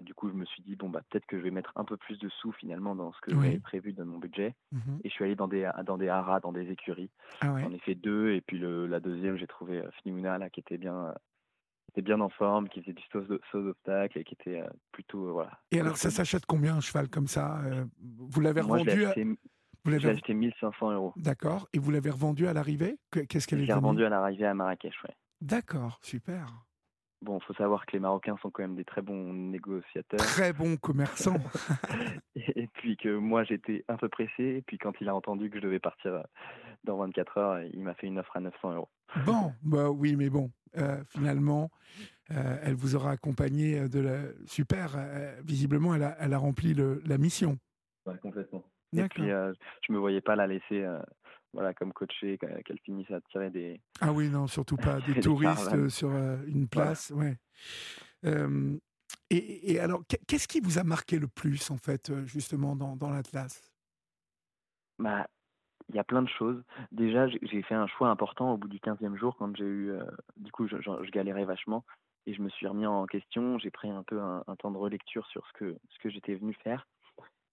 du 0.02 0.14
coup, 0.14 0.30
je 0.30 0.34
me 0.34 0.46
suis 0.46 0.64
dit, 0.64 0.76
bon, 0.76 0.90
bah, 0.90 1.02
peut-être 1.10 1.26
que 1.28 1.38
je 1.38 1.44
vais 1.44 1.52
mettre 1.52 1.72
un 1.76 1.86
peu 1.86 1.96
plus 1.96 2.18
de 2.18 2.28
sous 2.30 2.52
finalement 2.54 2.96
dans 2.96 3.14
ce 3.14 3.22
que 3.22 3.32
j'avais 3.32 3.60
prévu 3.60 3.94
de 3.94 4.04
mon 4.04 4.18
budget. 4.18 4.56
Mmh 4.72 4.80
et 5.04 5.10
je 5.10 5.14
suis 5.14 5.24
allé 5.24 5.36
dans 5.36 5.48
des, 5.48 5.70
dans 5.86 5.98
des 5.98 6.10
haras, 6.10 6.40
dans 6.40 6.52
des 6.52 6.72
écuries. 6.72 7.12
Ah 7.42 7.56
J'en 7.60 7.72
ai 7.72 7.80
fait 7.80 7.96
deux. 7.96 8.32
Et 8.32 8.42
puis 8.42 8.58
le, 8.58 8.88
la 8.88 9.00
deuxième, 9.00 9.38
j'ai 9.38 9.48
trouvé 9.48 9.84
Finimouna, 10.02 10.40
là, 10.40 10.50
qui 10.50 10.60
était 10.60 10.78
bien, 10.78 11.14
était 11.96 12.02
bien 12.02 12.20
en 12.20 12.30
forme, 12.30 12.68
qui 12.68 12.82
faisait 12.82 12.94
du 12.94 13.04
saut 13.12 13.62
d'obstacle 13.62 14.20
et 14.20 14.24
qui 14.24 14.34
était 14.34 14.62
euh, 14.62 14.68
plutôt. 14.92 15.28
Euh, 15.28 15.32
voilà. 15.32 15.60
Et 15.72 15.80
alors, 15.80 15.98
ça 15.98 16.10
s'achète 16.12 16.46
combien 16.46 16.76
un 16.76 16.82
cheval 16.82 17.10
comme 17.10 17.28
ça 17.28 17.62
euh, 17.64 17.86
Vous 18.02 18.42
l'avez 18.42 18.62
revendu 18.62 19.06
Vous 19.84 19.92
l'avez 19.92 20.10
acheté 20.10 20.34
1500 20.34 20.92
euros. 20.92 21.14
D'accord. 21.16 21.68
Et 21.74 21.80
vous 21.80 21.92
l'avez 21.92 22.10
revendu 22.10 22.48
à 22.48 22.54
l'arrivée? 22.54 22.98
Qu'est-ce 23.12 23.48
qu'elle 23.48 23.68
est 23.68 23.74
revendu 23.74 24.04
à 24.04 24.10
l'arrivée 24.10 24.46
à 24.46 24.54
Marrakech, 24.54 24.96
ouais. 25.04 25.16
D'accord, 25.42 26.00
super. 26.02 26.66
Bon, 27.22 27.40
il 27.40 27.46
faut 27.46 27.54
savoir 27.54 27.86
que 27.86 27.94
les 27.94 28.00
Marocains 28.00 28.38
sont 28.42 28.52
quand 28.52 28.64
même 28.64 28.76
des 28.76 28.86
très 28.86 29.02
bons 29.02 29.34
négociateurs. 29.34 30.20
Très 30.20 30.54
bons 30.54 30.78
commerçants. 30.78 31.38
et 32.36 32.68
puis 32.74 32.98
que 32.98 33.16
moi, 33.16 33.44
j'étais 33.44 33.84
un 33.88 33.98
peu 33.98 34.10
pressé. 34.10 34.44
Et 34.44 34.62
puis 34.62 34.78
quand 34.78 34.94
il 35.02 35.10
a 35.10 35.16
entendu 35.16 35.50
que 35.50 35.58
je 35.58 35.64
devais 35.64 35.80
partir 35.80 36.24
dans 36.84 36.98
24 36.98 37.38
heures, 37.38 37.62
il 37.74 37.84
m'a 37.84 37.94
fait 37.96 38.08
une 38.08 38.20
offre 38.20 38.36
à 38.36 38.42
900 38.42 38.74
euros. 38.74 38.90
Bon, 39.26 39.54
bah 39.64 39.90
oui, 39.90 40.16
mais 40.16 40.30
bon, 40.30 40.52
euh, 40.78 41.04
finalement, 41.10 41.72
euh, 42.32 42.58
elle 42.62 42.76
vous 42.76 42.96
aura 42.96 43.12
accompagné 43.12 43.80
euh, 43.80 43.88
de 43.88 44.00
la 44.00 44.20
super. 44.46 44.98
visiblement, 45.44 45.96
elle 45.96 46.04
a, 46.04 46.16
elle 46.20 46.34
a 46.34 46.38
rempli 46.38 46.74
le, 46.74 47.02
la 47.06 47.18
mission. 47.18 47.58
Ouais, 48.06 48.18
complètement. 48.22 48.64
Et 48.96 49.04
puis, 49.10 49.24
je 49.28 49.92
me 49.92 49.98
voyais 49.98 50.22
pas 50.22 50.36
la 50.36 50.48
laisser, 50.48 50.86
voilà, 51.56 51.74
comme 51.74 51.92
coacher, 51.92 52.38
qu'elle 52.38 52.80
finisse 52.84 53.10
à 53.10 53.20
tirer 53.22 53.50
des. 53.50 53.82
Ah 54.02 54.12
oui, 54.14 54.30
non, 54.30 54.46
surtout 54.46 54.78
pas 54.78 55.00
des 55.08 55.20
touristes 55.20 55.90
sur 55.90 56.12
une 56.12 56.68
place, 56.68 57.12
ouais. 57.16 57.38
Et, 59.32 59.72
et, 59.72 59.80
alors, 59.80 60.02
qu'est-ce 60.28 60.48
qui 60.48 60.60
vous 60.60 60.78
a 60.78 60.84
marqué 60.84 61.18
le 61.18 61.28
plus, 61.28 61.72
en 61.72 61.78
fait, 61.78 62.12
justement, 62.26 62.76
dans, 62.76 62.96
dans 62.96 63.10
l'Atlas? 63.10 63.62
Bah, 65.00 65.28
il 65.90 65.96
y 65.96 66.00
a 66.00 66.04
plein 66.04 66.22
de 66.22 66.30
choses. 66.30 66.64
Déjà, 66.92 67.28
j'ai 67.28 67.62
fait 67.62 67.76
un 67.76 67.88
choix 67.88 68.10
important 68.10 68.54
au 68.54 68.58
bout 68.58 68.68
du 68.68 68.80
15e 68.80 69.16
jour 69.18 69.36
quand 69.38 69.56
j'ai 69.56 69.66
eu. 69.66 69.92
Euh, 69.92 70.04
du 70.38 70.52
coup, 70.52 70.68
je, 70.68 70.78
je, 70.82 71.12
galérais 71.12 71.46
vachement 71.46 71.84
et 72.26 72.34
je 72.34 72.42
me 72.42 72.50
suis 72.50 72.68
remis 72.68 72.86
en 72.86 73.06
question. 73.06 73.60
J'ai 73.60 73.72
pris 73.72 73.90
un 73.90 74.04
peu 74.04 74.20
un, 74.20 74.44
temps 74.58 74.72
de 74.72 74.78
relecture 74.78 75.26
sur 75.28 75.46
ce 75.48 75.54
que, 75.54 75.78
ce 75.90 76.00
que 76.00 76.10
j'étais 76.10 76.36
venu 76.36 76.54
faire. 76.64 76.88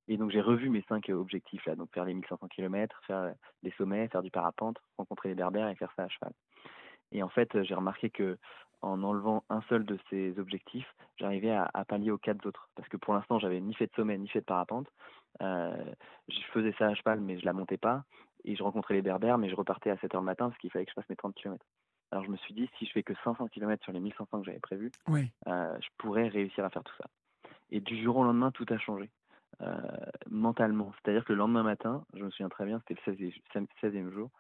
Et 0.09 0.17
donc, 0.17 0.31
j'ai 0.31 0.41
revu 0.41 0.69
mes 0.69 0.83
cinq 0.89 1.09
objectifs 1.11 1.65
là. 1.67 1.77
Donc, 1.77 1.93
faire 1.93 2.05
les 2.05 2.15
1500 2.15 2.49
km, 2.49 3.01
faire 3.07 3.35
les 3.63 3.71
sommets, 3.73 4.09
faire 4.09 4.23
du 4.23 4.31
parapente, 4.31 4.79
rencontrer 4.99 5.29
les 5.29 5.35
berbères 5.35 5.69
et 5.69 5.75
faire 5.77 5.93
ça 5.97 6.05
à 6.05 6.09
cheval. 6.09 6.33
Et 7.13 7.23
en 7.23 7.29
fait, 7.29 7.63
j'ai 7.63 7.75
remarqué 7.75 8.11
que 8.11 8.39
en 8.81 9.03
enlevant 9.05 9.45
un 9.49 9.63
seul 9.69 9.85
de 9.85 9.97
ces 10.11 10.39
objectifs, 10.41 10.93
j'arrivais 11.17 11.53
à, 11.53 11.71
à, 11.73 11.85
pallier 11.85 12.11
aux 12.11 12.19
quatre 12.19 12.45
autres. 12.47 12.69
Parce 12.75 12.89
que 12.89 12.97
pour 12.97 13.15
l'instant, 13.15 13.39
j'avais 13.39 13.61
ni 13.61 13.75
fait 13.75 13.87
de 13.87 13.93
sommet, 13.95 14.19
ni 14.19 14.29
fait 14.29 14.41
de 14.41 14.45
parapente. 14.45 14.89
Euh, 15.41 15.85
je 16.29 16.41
faisais 16.53 16.75
ça 16.79 16.89
à 16.89 16.95
cheval, 16.95 17.21
mais 17.21 17.39
je 17.39 17.45
la 17.45 17.53
montais 17.53 17.77
pas. 17.77 18.05
Et 18.45 18.57
je 18.57 18.63
rencontrais 18.63 18.95
les 18.95 19.03
berbères, 19.03 19.39
mais 19.39 19.49
je 19.49 19.55
repartais 19.55 19.91
à 19.91 19.97
7 19.99 20.13
h 20.13 20.19
du 20.19 20.25
matin 20.25 20.49
parce 20.49 20.59
qu'il 20.59 20.71
fallait 20.71 20.85
que 20.85 20.91
je 20.91 21.01
fasse 21.01 21.09
mes 21.09 21.17
30 21.17 21.35
km. 21.35 21.65
Alors 22.11 22.25
je 22.25 22.31
me 22.31 22.37
suis 22.37 22.55
dit, 22.55 22.69
si 22.79 22.87
je 22.87 22.93
fais 22.93 23.03
que 23.03 23.15
500 23.25 23.49
km 23.49 23.83
sur 23.85 23.93
les 23.93 24.01
1500 24.01 24.41
que 24.41 24.45
j'avais 24.45 24.59
prévu, 24.59 24.91
oui. 25.09 25.31
euh, 25.47 25.79
je 25.81 25.89
pourrais 25.97 26.29
réussir 26.29 26.65
à 26.65 26.71
faire 26.71 26.83
tout 26.83 26.95
ça. 26.99 27.09
Et 27.71 27.81
du 27.81 28.03
jour 28.03 28.17
au 28.17 28.25
lendemain, 28.25 28.51
tout 28.51 28.67
a 28.69 28.79
changé. 28.79 29.09
Euh, 29.61 29.77
mentalement. 30.29 30.93
C'est-à-dire 30.97 31.25
que 31.25 31.33
le 31.33 31.39
lendemain 31.39 31.63
matin, 31.63 32.05
je 32.15 32.25
me 32.25 32.31
souviens 32.31 32.49
très 32.49 32.65
bien, 32.65 32.81
c'était 32.81 33.01
le 33.07 33.31
16e, 33.55 33.67
16e 33.83 34.11
jour, 34.11 34.31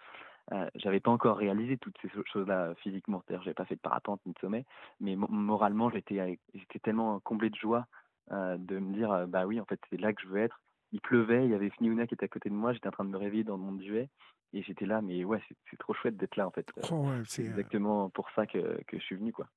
euh, 0.53 0.69
j'avais 0.75 1.01
pas 1.01 1.11
encore 1.11 1.37
réalisé 1.37 1.77
toutes 1.77 1.97
ces 2.03 2.09
choses-là 2.33 2.75
physiquement. 2.77 3.23
C'est-à-dire, 3.23 3.45
j'avais 3.45 3.55
pas 3.55 3.65
fait 3.65 3.77
de 3.77 3.81
parapente 3.81 4.21
ni 4.27 4.33
de 4.33 4.39
sommet, 4.39 4.65
mais 5.01 5.15
moralement, 5.17 5.91
j'étais, 5.91 6.39
tellement 6.83 7.21
comblé 7.21 7.51
de 7.51 7.57
joie 7.57 7.87
euh, 8.33 8.57
de 8.59 8.79
me 8.79 8.95
dire, 8.95 9.27
bah 9.29 9.47
oui, 9.47 9.61
en 9.61 9.65
fait, 9.65 9.81
c'est 9.91 10.01
là 10.01 10.13
que 10.13 10.23
je 10.23 10.29
veux 10.29 10.41
être 10.41 10.61
il 10.93 11.01
pleuvait, 11.01 11.45
il 11.45 11.51
y 11.51 11.55
avait 11.55 11.71
Fniouna 11.71 12.07
qui 12.07 12.15
était 12.15 12.27
à 12.27 12.29
côté 12.29 12.51
de 12.51 12.55
moi, 12.55 12.73
j'étais 12.73 12.89
en 12.89 12.93
train 12.93 13.05
de 13.05 13.11
me 13.11 13.17
réveiller 13.17 13.45
dans 13.45 13.57
mon 13.57 13.73
duvet 13.73 14.09
et 14.53 14.63
j'étais 14.63 14.85
là, 14.85 15.01
mais 15.01 15.25
ouais, 15.25 15.43
c'est 15.71 15.79
trop 15.79 15.95
chouette 15.95 16.17
d'être 16.17 16.37
là 16.37 16.47
en 16.47 16.51
fait. 16.51 16.67
Oh 16.91 17.09
c'est 17.25 17.43
exactement 17.43 18.11
pour 18.11 18.29
ça 18.37 18.47
que, 18.47 18.83
que, 18.87 18.99
je 18.99 19.03
suis 19.03 19.17
venu 19.17 19.33
quoi. 19.33 19.49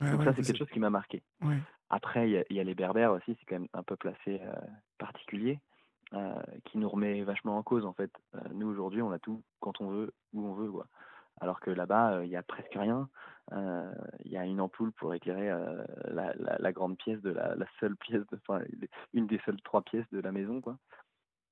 Donc 0.00 0.24
ça 0.24 0.32
c'est 0.34 0.42
quelque 0.42 0.58
chose 0.58 0.70
qui 0.70 0.80
m'a 0.80 0.90
marqué. 0.90 1.22
Après 1.90 2.30
il 2.30 2.56
y, 2.56 2.60
a 2.60 2.64
les 2.64 2.74
Berbères 2.74 3.12
aussi, 3.12 3.36
c'est 3.38 3.46
quand 3.46 3.56
même 3.56 3.68
un 3.72 3.82
peuple 3.82 4.08
assez 4.08 4.40
euh, 4.40 4.54
particulier. 4.98 5.58
qui 6.64 6.78
nous 6.78 6.88
remet 6.88 7.22
vachement 7.22 7.56
en 7.58 7.62
cause 7.62 7.84
en 7.84 7.92
fait. 7.92 8.10
nous 8.52 8.68
aujourd'hui, 8.68 9.02
on 9.02 9.12
a 9.12 9.18
tout 9.18 9.42
quand 9.60 9.80
on 9.80 9.88
veut, 9.88 10.12
où 10.32 10.44
on 10.44 10.54
veut, 10.54 10.70
quoi. 10.70 10.86
Alors 11.40 11.60
que 11.60 11.70
là-bas, 11.70 12.24
il 12.24 12.30
y 12.30 12.36
a 12.36 12.42
presque 12.42 12.74
rien. 12.74 13.08
Il 13.52 14.30
y 14.30 14.36
a 14.36 14.44
une 14.44 14.60
ampoule 14.60 14.92
pour 14.92 15.14
éclairer 15.14 15.50
la, 16.04 16.34
la, 16.36 16.72
grande 16.72 16.96
pièce 16.98 17.20
de 17.22 17.30
la, 17.30 17.54
la 17.54 17.66
seule 17.80 17.96
pièce, 17.96 18.22
de, 18.30 18.38
enfin 18.46 18.62
une 19.12 19.26
des 19.26 19.40
seules 19.44 19.60
trois 19.62 19.82
pièces 19.82 20.08
de 20.12 20.20
la 20.20 20.32
maison, 20.32 20.60
quoi. 20.60 20.76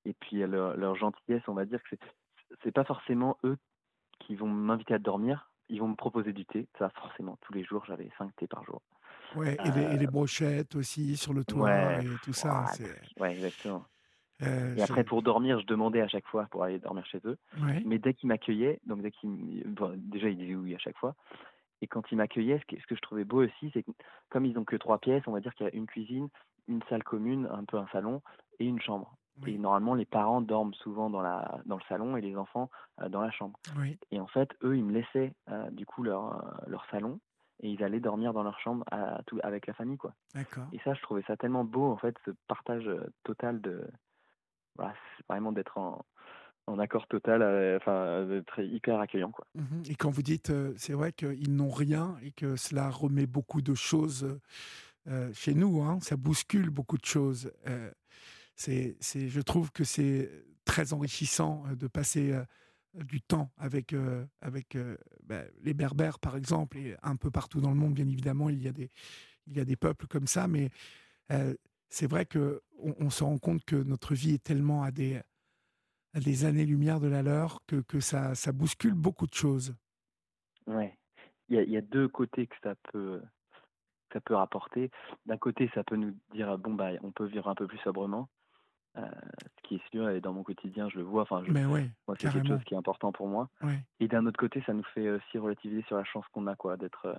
Et 0.04 0.14
puis 0.14 0.38
leur, 0.38 0.76
leur 0.76 0.94
gentillesse, 0.94 1.42
on 1.48 1.54
va 1.54 1.64
dire 1.64 1.82
que 1.82 1.96
c'est 2.62 2.72
pas 2.72 2.84
forcément 2.84 3.36
eux 3.44 3.58
qui 4.20 4.34
vont 4.34 4.48
m'inviter 4.48 4.94
à 4.94 4.98
dormir, 4.98 5.50
ils 5.68 5.80
vont 5.80 5.88
me 5.88 5.96
proposer 5.96 6.32
du 6.32 6.44
thé. 6.44 6.66
Ça, 6.78 6.90
forcément, 6.90 7.38
tous 7.42 7.52
les 7.52 7.64
jours, 7.64 7.84
j'avais 7.86 8.10
5 8.18 8.34
thés 8.36 8.46
par 8.46 8.64
jour. 8.64 8.82
Ouais, 9.36 9.56
et, 9.64 9.70
les, 9.98 10.06
euh, 10.06 10.10
brochettes 10.10 10.74
aussi 10.74 11.16
sur 11.16 11.34
le 11.34 11.44
toit 11.44 12.00
et 12.00 12.06
tout 12.22 12.32
ça. 12.32 12.64
Ouais, 13.20 13.32
exactement. 13.32 13.84
Euh, 14.42 14.76
et 14.76 14.82
après, 14.82 15.04
pour 15.04 15.22
dormir, 15.22 15.60
je 15.60 15.66
demandais 15.66 16.00
à 16.00 16.08
chaque 16.08 16.26
fois 16.26 16.46
pour 16.50 16.62
aller 16.62 16.78
dormir 16.78 17.04
chez 17.06 17.20
eux. 17.24 17.36
Mais 17.84 17.98
dès 17.98 18.14
qu'ils 18.14 18.28
m'accueillaient, 18.28 18.80
donc 18.86 19.02
dès 19.02 19.10
qu'ils, 19.10 19.64
déjà, 19.96 20.28
ils 20.28 20.38
disaient 20.38 20.54
oui 20.54 20.74
à 20.74 20.78
chaque 20.78 20.96
fois. 20.96 21.14
Et 21.80 21.86
quand 21.86 22.10
ils 22.10 22.16
m'accueillaient, 22.16 22.58
ce 22.58 22.64
que, 22.74 22.80
ce 22.80 22.86
que 22.86 22.96
je 22.96 23.00
trouvais 23.00 23.24
beau 23.24 23.44
aussi, 23.44 23.70
c'est 23.72 23.82
que 23.82 23.90
comme 24.30 24.46
ils 24.46 24.58
ont 24.58 24.64
que 24.64 24.76
trois 24.76 24.98
pièces, 24.98 25.22
on 25.26 25.32
va 25.32 25.40
dire 25.40 25.54
qu'il 25.54 25.66
y 25.66 25.70
a 25.70 25.74
une 25.74 25.86
cuisine, 25.86 26.28
une 26.66 26.82
salle 26.88 27.04
commune, 27.04 27.48
un 27.52 27.64
peu 27.64 27.76
un 27.76 27.86
salon 27.92 28.22
et 28.58 28.64
une 28.64 28.80
chambre. 28.80 29.16
Et 29.46 29.58
normalement, 29.58 29.94
les 29.94 30.04
parents 30.04 30.40
dorment 30.40 30.74
souvent 30.74 31.10
dans, 31.10 31.20
la, 31.20 31.60
dans 31.66 31.76
le 31.76 31.82
salon 31.88 32.16
et 32.16 32.20
les 32.20 32.36
enfants 32.36 32.70
euh, 33.00 33.08
dans 33.08 33.20
la 33.20 33.30
chambre. 33.30 33.58
Et 34.10 34.20
en 34.20 34.26
fait, 34.26 34.50
eux, 34.62 34.76
ils 34.76 34.84
me 34.84 34.92
laissaient 34.92 35.34
euh, 35.50 35.70
du 35.70 35.86
coup 35.86 36.02
leur, 36.02 36.34
euh, 36.34 36.64
leur 36.66 36.84
salon 36.90 37.20
et 37.60 37.70
ils 37.70 37.82
allaient 37.82 38.00
dormir 38.00 38.32
dans 38.32 38.42
leur 38.42 38.58
chambre 38.60 38.84
à, 38.90 39.20
tout, 39.26 39.38
avec 39.42 39.66
la 39.66 39.74
famille. 39.74 39.98
quoi. 39.98 40.14
Et 40.72 40.78
ça, 40.84 40.94
je 40.94 41.02
trouvais 41.02 41.22
ça 41.26 41.36
tellement 41.36 41.64
beau, 41.64 41.90
en 41.90 41.96
fait, 41.96 42.16
ce 42.24 42.30
partage 42.46 42.88
total 43.24 43.60
de. 43.60 43.88
Voilà, 44.76 44.94
vraiment 45.28 45.50
d'être 45.50 45.76
en, 45.76 46.04
en 46.68 46.78
accord 46.78 47.08
total, 47.08 47.42
enfin, 47.76 48.24
d'être 48.26 48.60
hyper 48.60 49.00
accueillant. 49.00 49.32
Quoi. 49.32 49.44
Mmh 49.56 49.82
et 49.90 49.96
quand 49.96 50.10
vous 50.10 50.22
dites, 50.22 50.52
c'est 50.76 50.92
vrai 50.92 51.10
qu'ils 51.12 51.56
n'ont 51.56 51.70
rien 51.70 52.16
et 52.22 52.30
que 52.30 52.54
cela 52.54 52.90
remet 52.90 53.26
beaucoup 53.26 53.60
de 53.60 53.74
choses 53.74 54.38
chez 55.32 55.54
nous, 55.54 55.82
hein, 55.82 55.98
ça 56.00 56.16
bouscule 56.16 56.70
beaucoup 56.70 56.98
de 56.98 57.06
choses 57.06 57.50
c'est, 58.58 58.96
je 59.28 59.40
trouve 59.40 59.70
que 59.72 59.84
c'est 59.84 60.30
très 60.64 60.92
enrichissant 60.92 61.64
de 61.74 61.86
passer 61.86 62.34
du 62.94 63.22
temps 63.22 63.50
avec, 63.56 63.94
avec 64.40 64.76
ben, 65.22 65.48
les 65.62 65.74
Berbères, 65.74 66.18
par 66.18 66.36
exemple, 66.36 66.76
et 66.76 66.96
un 67.02 67.16
peu 67.16 67.30
partout 67.30 67.60
dans 67.60 67.70
le 67.70 67.76
monde, 67.76 67.94
bien 67.94 68.08
évidemment, 68.08 68.50
il 68.50 68.62
y 68.62 68.68
a 68.68 68.72
des, 68.72 68.90
il 69.46 69.56
y 69.56 69.60
a 69.60 69.64
des 69.64 69.76
peuples 69.76 70.06
comme 70.06 70.26
ça, 70.26 70.48
mais 70.48 70.70
c'est 71.88 72.10
vrai 72.10 72.26
qu'on 72.26 72.60
on 72.82 73.10
se 73.10 73.24
rend 73.24 73.38
compte 73.38 73.64
que 73.64 73.76
notre 73.76 74.14
vie 74.14 74.34
est 74.34 74.42
tellement 74.42 74.82
à 74.82 74.90
des, 74.90 75.22
à 76.14 76.20
des 76.20 76.44
années-lumière 76.44 77.00
de 77.00 77.08
la 77.08 77.22
leur 77.22 77.64
que, 77.66 77.76
que 77.76 78.00
ça, 78.00 78.34
ça 78.34 78.52
bouscule 78.52 78.94
beaucoup 78.94 79.26
de 79.26 79.34
choses. 79.34 79.74
Ouais, 80.66 80.98
il 81.48 81.60
il 81.60 81.70
y 81.70 81.76
a 81.76 81.80
deux 81.80 82.08
côtés 82.08 82.46
que 82.46 82.56
ça 82.62 82.74
peut, 82.92 83.22
ça 84.12 84.20
peut 84.20 84.34
rapporter. 84.34 84.90
D'un 85.26 85.38
côté, 85.38 85.70
ça 85.74 85.84
peut 85.84 85.96
nous 85.96 86.14
dire 86.32 86.58
bon 86.58 86.74
bah 86.74 86.90
on 87.02 87.12
peut 87.12 87.26
vivre 87.26 87.48
un 87.48 87.54
peu 87.54 87.66
plus 87.66 87.78
sobrement, 87.78 88.28
euh, 88.98 89.02
ce 89.56 89.68
qui 89.68 89.74
est 89.76 89.90
sûr, 89.90 90.08
et 90.10 90.20
dans 90.20 90.32
mon 90.32 90.42
quotidien, 90.42 90.88
je 90.88 90.98
le 90.98 91.04
vois. 91.04 91.22
Enfin, 91.22 91.42
je, 91.44 91.52
ouais, 91.52 91.90
c'est 92.18 92.30
quelque 92.32 92.48
chose 92.48 92.64
qui 92.64 92.74
est 92.74 92.76
important 92.76 93.12
pour 93.12 93.28
moi. 93.28 93.48
Et 94.00 94.08
d'un 94.08 94.26
autre 94.26 94.38
côté, 94.38 94.62
ça 94.66 94.72
nous 94.72 94.84
fait 94.94 95.08
aussi 95.10 95.38
relativiser 95.38 95.82
sur 95.82 95.96
la 95.96 96.04
chance 96.04 96.24
qu'on 96.32 96.46
a, 96.46 96.56
quoi, 96.56 96.76
d'être 96.76 97.06
euh, 97.06 97.14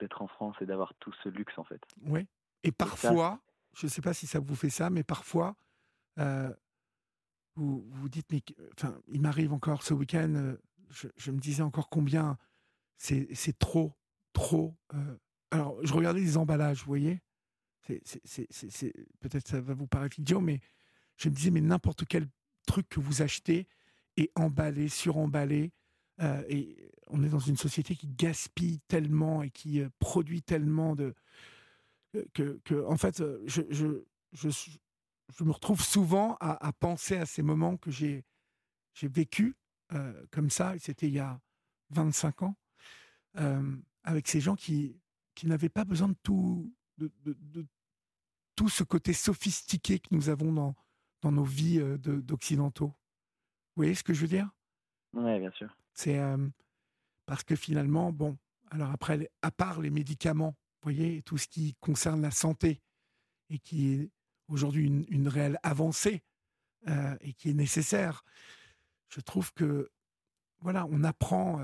d'être 0.00 0.22
en 0.22 0.28
France 0.28 0.56
et 0.60 0.66
d'avoir 0.66 0.92
tout 1.00 1.12
ce 1.22 1.28
luxe, 1.28 1.56
en 1.58 1.64
fait. 1.64 1.80
Oui. 2.06 2.26
Et 2.64 2.72
parfois, 2.72 3.40
je 3.74 3.86
ne 3.86 3.90
sais 3.90 4.02
pas 4.02 4.14
si 4.14 4.26
ça 4.26 4.40
vous 4.40 4.54
fait 4.54 4.70
ça, 4.70 4.90
mais 4.90 5.02
parfois, 5.02 5.56
euh, 6.18 6.52
vous 7.54 7.84
vous 7.90 8.08
dites, 8.08 8.30
mais 8.32 8.42
enfin, 8.78 8.94
il 9.08 9.20
m'arrive 9.20 9.52
encore 9.52 9.82
ce 9.82 9.94
week-end, 9.94 10.54
je, 10.90 11.08
je, 11.16 11.30
me 11.30 11.38
disais 11.38 11.62
encore 11.62 11.88
combien 11.88 12.36
c'est 12.96 13.58
trop, 13.58 13.94
trop. 14.32 14.74
alors, 15.50 15.78
je 15.82 15.92
regardais 15.94 16.20
les 16.20 16.36
emballages, 16.36 16.80
vous 16.80 16.86
voyez. 16.86 17.20
C'est 18.24 18.92
peut-être 19.20 19.48
ça 19.48 19.60
va 19.60 19.74
vous 19.74 19.86
paraître 19.86 20.18
idiot, 20.18 20.40
mais 20.40 20.60
je 21.20 21.28
me 21.28 21.34
disais, 21.34 21.50
mais 21.50 21.60
n'importe 21.60 22.04
quel 22.06 22.26
truc 22.66 22.88
que 22.88 23.00
vous 23.00 23.20
achetez 23.22 23.68
est 24.16 24.30
emballé, 24.36 24.88
suremballé. 24.88 25.72
Euh, 26.20 26.42
et 26.48 26.90
on 27.08 27.22
est 27.22 27.28
dans 27.28 27.38
une 27.38 27.56
société 27.56 27.94
qui 27.94 28.08
gaspille 28.08 28.80
tellement 28.88 29.42
et 29.42 29.50
qui 29.50 29.80
euh, 29.80 29.88
produit 29.98 30.42
tellement 30.42 30.94
de. 30.94 31.14
Que, 32.34 32.60
que 32.64 32.84
en 32.86 32.96
fait, 32.96 33.20
euh, 33.20 33.40
je, 33.46 33.62
je, 33.70 34.02
je, 34.32 34.48
je, 34.48 35.44
me 35.44 35.52
retrouve 35.52 35.80
souvent 35.80 36.36
à, 36.40 36.72
penser 36.72 37.16
à 37.16 37.24
ces 37.24 37.42
moments 37.42 37.76
que 37.76 37.92
j'ai 37.92 38.24
vécu 39.02 39.54
comme 40.30 40.50
ça, 40.50 40.74
c'était 40.78 41.06
il 41.06 41.14
y 41.14 41.20
a 41.20 41.40
25 41.90 42.42
ans, 42.42 42.56
avec 44.02 44.26
ces 44.26 44.40
gens 44.40 44.56
qui, 44.56 45.00
qui 45.36 45.46
n'avaient 45.46 45.68
pas 45.68 45.84
besoin 45.84 46.08
de 46.08 46.16
tout, 46.24 46.74
de, 46.98 47.12
de, 47.24 47.64
tout 48.56 48.68
ce 48.68 48.82
côté 48.82 49.12
sophistiqué 49.12 50.00
que 50.00 50.08
nous 50.10 50.30
avons 50.30 50.52
dans, 50.52 50.74
dans 51.22 51.32
nos 51.32 51.44
vies 51.44 51.80
euh, 51.80 51.98
d'occidentaux. 51.98 52.88
Vous 52.88 53.82
voyez 53.82 53.94
ce 53.94 54.02
que 54.02 54.14
je 54.14 54.22
veux 54.22 54.28
dire? 54.28 54.48
Oui, 55.12 55.38
bien 55.38 55.50
sûr. 55.52 55.76
C'est 55.92 56.18
euh, 56.18 56.48
parce 57.26 57.44
que 57.44 57.56
finalement, 57.56 58.12
bon, 58.12 58.38
alors 58.70 58.90
après, 58.90 59.30
à 59.42 59.50
part 59.50 59.80
les 59.80 59.90
médicaments, 59.90 60.56
vous 60.82 60.92
voyez, 60.92 61.22
tout 61.22 61.38
ce 61.38 61.48
qui 61.48 61.74
concerne 61.80 62.22
la 62.22 62.30
santé 62.30 62.80
et 63.50 63.58
qui 63.58 63.92
est 63.92 64.10
aujourd'hui 64.48 64.86
une, 64.86 65.04
une, 65.08 65.28
réelle 65.28 65.58
avancée 65.62 66.22
euh, 66.88 67.16
et 67.20 67.32
qui 67.34 67.50
est 67.50 67.54
nécessaire, 67.54 68.24
je 69.08 69.20
trouve 69.20 69.52
que, 69.52 69.90
voilà, 70.60 70.86
on 70.90 71.04
apprend, 71.04 71.60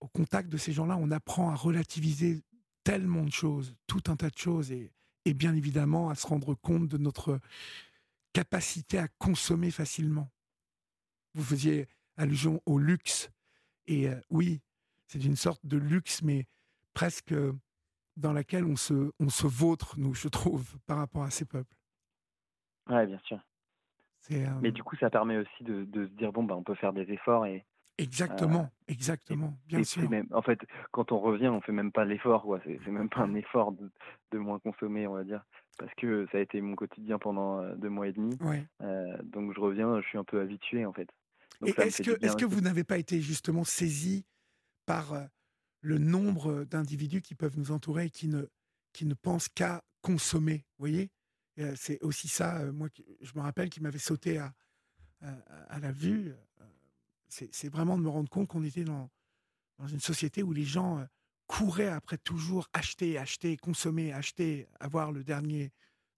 au 0.00 0.08
contact 0.08 0.50
de 0.50 0.56
ces 0.56 0.72
gens-là, 0.72 0.96
on 1.00 1.10
apprend 1.10 1.50
à 1.50 1.54
relativiser 1.54 2.42
tellement 2.84 3.24
de 3.24 3.32
choses, 3.32 3.74
tout 3.86 4.02
un 4.08 4.16
tas 4.16 4.30
de 4.30 4.36
choses. 4.36 4.70
Et, 4.70 4.92
et 5.24 5.34
bien 5.34 5.54
évidemment 5.54 6.10
à 6.10 6.14
se 6.14 6.26
rendre 6.26 6.54
compte 6.54 6.88
de 6.88 6.98
notre 6.98 7.40
capacité 8.34 8.98
à 8.98 9.08
consommer 9.18 9.70
facilement. 9.70 10.30
Vous 11.32 11.42
faisiez 11.42 11.88
allusion 12.18 12.60
au 12.66 12.78
luxe, 12.78 13.30
et 13.86 14.08
euh, 14.08 14.20
oui, 14.28 14.60
c'est 15.06 15.24
une 15.24 15.36
sorte 15.36 15.64
de 15.64 15.78
luxe, 15.78 16.22
mais 16.22 16.46
presque 16.92 17.34
dans 18.16 18.32
laquelle 18.32 18.64
on 18.64 18.76
se, 18.76 19.12
on 19.18 19.28
se 19.30 19.46
vautre, 19.46 19.98
nous, 19.98 20.14
je 20.14 20.28
trouve, 20.28 20.76
par 20.86 20.98
rapport 20.98 21.22
à 21.22 21.30
ces 21.30 21.46
peuples. 21.46 21.76
Oui, 22.88 23.06
bien 23.06 23.18
sûr. 23.24 23.40
Euh, 24.30 24.46
mais 24.60 24.72
du 24.72 24.82
coup, 24.82 24.96
ça 24.96 25.10
permet 25.10 25.36
aussi 25.36 25.64
de, 25.64 25.84
de 25.84 26.06
se 26.06 26.12
dire, 26.12 26.32
bon, 26.32 26.44
bah, 26.44 26.54
on 26.56 26.62
peut 26.62 26.74
faire 26.74 26.92
des 26.92 27.10
efforts 27.12 27.46
et, 27.46 27.66
Exactement, 27.98 28.70
exactement, 28.88 29.56
bien 29.66 29.84
sûr. 29.84 30.08
Même, 30.10 30.26
en 30.32 30.42
fait, 30.42 30.58
quand 30.90 31.12
on 31.12 31.20
revient, 31.20 31.48
on 31.48 31.60
fait 31.60 31.72
même 31.72 31.92
pas 31.92 32.04
l'effort, 32.04 32.58
C'est 32.64 32.88
même 32.88 33.08
pas 33.08 33.20
un 33.20 33.34
effort 33.34 33.70
de, 33.72 33.88
de, 34.32 34.38
moins 34.38 34.58
consommer, 34.58 35.06
on 35.06 35.14
va 35.14 35.22
dire, 35.22 35.44
parce 35.78 35.94
que 35.94 36.26
ça 36.32 36.38
a 36.38 36.40
été 36.40 36.60
mon 36.60 36.74
quotidien 36.74 37.18
pendant 37.18 37.60
euh, 37.60 37.76
deux 37.76 37.88
mois 37.88 38.08
et 38.08 38.12
demi. 38.12 38.36
Euh, 38.82 39.16
donc 39.22 39.54
je 39.54 39.60
reviens, 39.60 40.00
je 40.00 40.06
suis 40.08 40.18
un 40.18 40.24
peu 40.24 40.40
habitué, 40.40 40.84
en 40.84 40.92
fait. 40.92 41.08
est-ce 41.64 42.02
que, 42.02 42.24
est-ce 42.24 42.36
que 42.36 42.44
vous 42.44 42.60
n'avez 42.60 42.82
pas 42.82 42.98
été 42.98 43.20
justement 43.20 43.62
saisi 43.62 44.26
par 44.86 45.12
euh, 45.12 45.22
le 45.80 45.98
nombre 45.98 46.64
d'individus 46.64 47.22
qui 47.22 47.36
peuvent 47.36 47.56
nous 47.56 47.70
entourer 47.70 48.06
et 48.06 48.10
qui 48.10 48.26
ne, 48.26 48.44
qui 48.92 49.06
ne 49.06 49.14
pensent 49.14 49.48
qu'à 49.48 49.84
consommer, 50.02 50.64
vous 50.78 50.86
voyez? 50.88 51.10
C'est 51.76 52.02
aussi 52.02 52.26
ça, 52.26 52.64
moi, 52.72 52.88
je 53.20 53.30
me 53.36 53.40
rappelle, 53.40 53.70
qui 53.70 53.80
m'avait 53.80 53.98
sauté 53.98 54.38
à, 54.38 54.52
à 55.68 55.78
la 55.78 55.92
vue 55.92 56.34
c'est 57.52 57.68
vraiment 57.68 57.96
de 57.96 58.02
me 58.02 58.08
rendre 58.08 58.28
compte 58.28 58.48
qu'on 58.48 58.62
était 58.64 58.84
dans, 58.84 59.10
dans 59.78 59.86
une 59.86 60.00
société 60.00 60.42
où 60.42 60.52
les 60.52 60.64
gens 60.64 60.98
euh, 60.98 61.04
couraient 61.46 61.88
après 61.88 62.18
toujours 62.18 62.68
acheter, 62.72 63.18
acheter, 63.18 63.56
consommer, 63.56 64.12
acheter, 64.12 64.68
avoir 64.80 65.12
le 65.12 65.24
dernier 65.24 65.72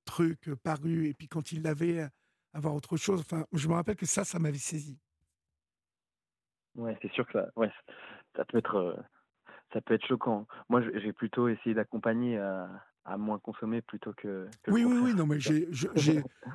truc 0.05 0.49
euh, 0.49 0.57
paru, 0.57 1.09
et 1.09 1.15
puis 1.15 1.29
quand 1.29 1.53
ils 1.53 1.63
l'avaient, 1.63 2.01
euh, 2.01 2.09
avoir 2.53 2.75
autre 2.75 2.97
chose. 2.97 3.21
Enfin, 3.21 3.47
je 3.53 3.69
me 3.69 3.75
rappelle 3.75 3.97
que 3.97 4.07
ça, 4.07 4.25
ça 4.25 4.39
m'avait 4.39 4.59
saisi. 4.59 4.99
Ouais, 6.75 6.97
c'est 7.01 7.13
sûr 7.13 7.27
que 7.27 7.33
ça, 7.33 7.49
ouais, 7.57 7.71
ça 8.37 8.45
peut 8.45 8.59
être, 8.59 9.05
ça 9.73 9.81
peut 9.81 9.95
être 9.95 10.07
choquant. 10.07 10.47
Moi, 10.69 10.83
j'ai 11.01 11.13
plutôt 11.13 11.49
essayé 11.49 11.75
d'accompagner 11.75 12.39
moins 13.17 13.39
consommer 13.39 13.83
plutôt 13.83 14.13
que. 14.13 14.49
oui, 14.69 14.85
oui, 14.85 14.99
oui, 15.03 15.15
non, 15.15 15.27
mais 15.27 15.39
j'ai, 15.41 15.69
je, 15.71 15.87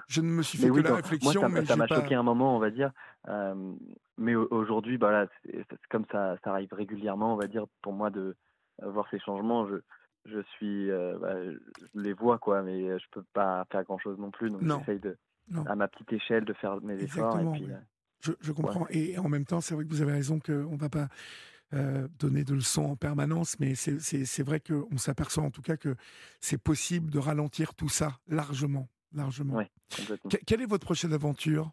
je, 0.08 0.22
ne 0.22 0.28
me 0.28 0.44
suis 0.44 0.58
fait 0.58 0.70
que 0.70 0.80
la 0.80 0.96
réflexion. 0.96 1.48
Moi, 1.50 1.66
ça, 1.66 1.76
m'a 1.76 1.88
choqué 1.88 2.16
un 2.16 2.24
moment, 2.24 2.56
on 2.56 2.60
va 2.60 2.70
dire. 2.70 2.92
Euh, 3.30 3.74
mais 4.18 4.36
aujourd'hui, 4.36 4.98
bah 4.98 5.12
là, 5.12 5.28
comme 5.90 6.06
ça, 6.12 6.38
ça 6.44 6.52
arrive 6.52 6.74
régulièrement, 6.74 7.34
on 7.34 7.38
va 7.38 7.48
dire, 7.48 7.66
pour 7.82 7.94
moi 7.94 8.10
de 8.10 8.36
voir 8.82 9.08
ces 9.10 9.20
changements. 9.20 9.68
Je, 9.68 9.78
je 10.26 10.42
suis, 10.56 10.92
euh, 10.92 11.18
bah, 11.20 11.36
je 11.44 12.00
les 12.00 12.14
vois, 12.14 12.38
quoi, 12.38 12.62
mais 12.62 13.00
je 13.00 13.06
peux 13.12 13.24
pas 13.34 13.66
faire 13.72 13.84
grand 13.84 13.98
chose 13.98 14.18
non 14.20 14.32
plus. 14.32 14.50
Donc, 14.50 14.62
j'essaye 14.62 15.00
de, 15.00 15.18
à 15.66 15.76
ma 15.76 15.88
petite 15.88 16.12
échelle, 16.14 16.46
de 16.46 16.54
faire 16.54 16.82
mes 16.82 17.02
efforts. 17.02 17.40
Et 17.40 17.52
puis, 17.52 17.72
euh, 17.72 17.78
je, 18.20 18.32
je, 18.40 18.52
comprends. 18.52 18.86
Et 18.90 19.18
en 19.18 19.30
même 19.30 19.46
temps, 19.46 19.62
c'est 19.62 19.74
vrai 19.74 19.86
que 19.86 19.90
vous 19.90 20.02
avez 20.02 20.12
raison 20.12 20.40
qu'on 20.40 20.72
ne 20.72 20.78
va 20.78 20.90
pas 20.90 21.08
euh, 21.74 22.08
donner 22.20 22.44
de 22.44 22.54
leçons 22.54 22.84
en 22.86 22.96
permanence, 22.96 23.60
mais 23.60 23.76
c'est 23.76 24.44
vrai 24.44 24.60
qu'on 24.60 24.98
s'aperçoit 24.98 25.44
en 25.44 25.52
tout 25.52 25.62
cas 25.62 25.78
que 25.78 25.96
c'est 26.40 26.62
possible 26.62 27.10
de 27.12 27.20
ralentir 27.20 27.74
tout 27.76 27.90
ça 27.90 28.20
largement. 28.28 28.88
largement. 29.14 29.56
Ouais, 29.56 29.70
complètement. 29.96 30.30
Que- 30.30 30.44
quelle 30.46 30.62
est 30.62 30.66
votre 30.66 30.86
prochaine 30.86 31.14
aventure? 31.14 31.72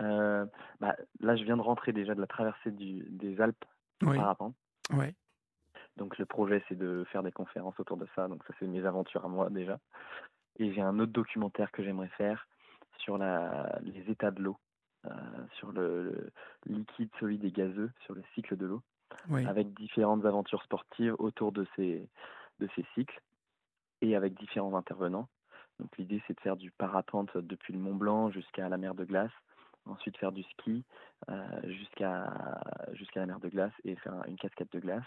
Euh, 0.00 0.46
bah, 0.80 0.96
là, 1.20 1.36
je 1.36 1.44
viens 1.44 1.56
de 1.56 1.62
rentrer 1.62 1.92
déjà 1.92 2.14
de 2.14 2.20
la 2.20 2.26
traversée 2.26 2.70
du, 2.70 3.06
des 3.10 3.40
Alpes 3.40 3.64
Oui, 4.02 4.16
parapente. 4.16 4.54
ouais. 4.92 5.14
Donc 5.96 6.18
le 6.18 6.26
projet, 6.26 6.64
c'est 6.68 6.76
de 6.76 7.04
faire 7.12 7.22
des 7.22 7.32
conférences 7.32 7.78
autour 7.78 7.96
de 7.96 8.06
ça. 8.16 8.26
Donc 8.28 8.42
ça, 8.46 8.54
c'est 8.58 8.66
mes 8.66 8.84
aventures 8.84 9.24
à 9.24 9.28
moi 9.28 9.50
déjà. 9.50 9.78
Et 10.58 10.72
j'ai 10.72 10.80
un 10.80 10.98
autre 10.98 11.12
documentaire 11.12 11.70
que 11.70 11.82
j'aimerais 11.82 12.10
faire 12.16 12.48
sur 12.98 13.16
la, 13.18 13.78
les 13.82 14.10
états 14.10 14.30
de 14.30 14.42
l'eau, 14.42 14.58
sur 15.54 15.72
le, 15.72 16.30
le 16.66 16.74
liquide, 16.74 17.10
solide 17.18 17.44
et 17.44 17.50
gazeux, 17.50 17.90
sur 18.04 18.14
le 18.14 18.22
cycle 18.34 18.56
de 18.56 18.66
l'eau, 18.66 18.82
oui. 19.28 19.46
avec 19.46 19.72
différentes 19.74 20.24
aventures 20.24 20.62
sportives 20.62 21.14
autour 21.18 21.52
de 21.52 21.66
ces, 21.76 22.08
de 22.60 22.68
ces 22.76 22.84
cycles 22.94 23.20
et 24.00 24.16
avec 24.16 24.34
différents 24.34 24.76
intervenants. 24.76 25.28
Donc 25.80 25.96
l'idée, 25.98 26.22
c'est 26.26 26.34
de 26.36 26.40
faire 26.40 26.56
du 26.56 26.70
parapente 26.70 27.36
depuis 27.36 27.72
le 27.72 27.78
Mont 27.78 27.94
Blanc 27.94 28.30
jusqu'à 28.30 28.68
la 28.68 28.76
mer 28.76 28.94
de 28.94 29.04
glace, 29.04 29.32
ensuite 29.86 30.16
faire 30.18 30.32
du 30.32 30.42
ski 30.44 30.84
euh, 31.28 31.60
jusqu'à 31.64 32.60
jusqu'à 32.92 33.20
la 33.20 33.26
mer 33.26 33.40
de 33.40 33.48
glace 33.48 33.72
et 33.84 33.96
faire 33.96 34.14
un- 34.14 34.24
une 34.24 34.36
cascade 34.36 34.68
de 34.70 34.80
glace. 34.80 35.04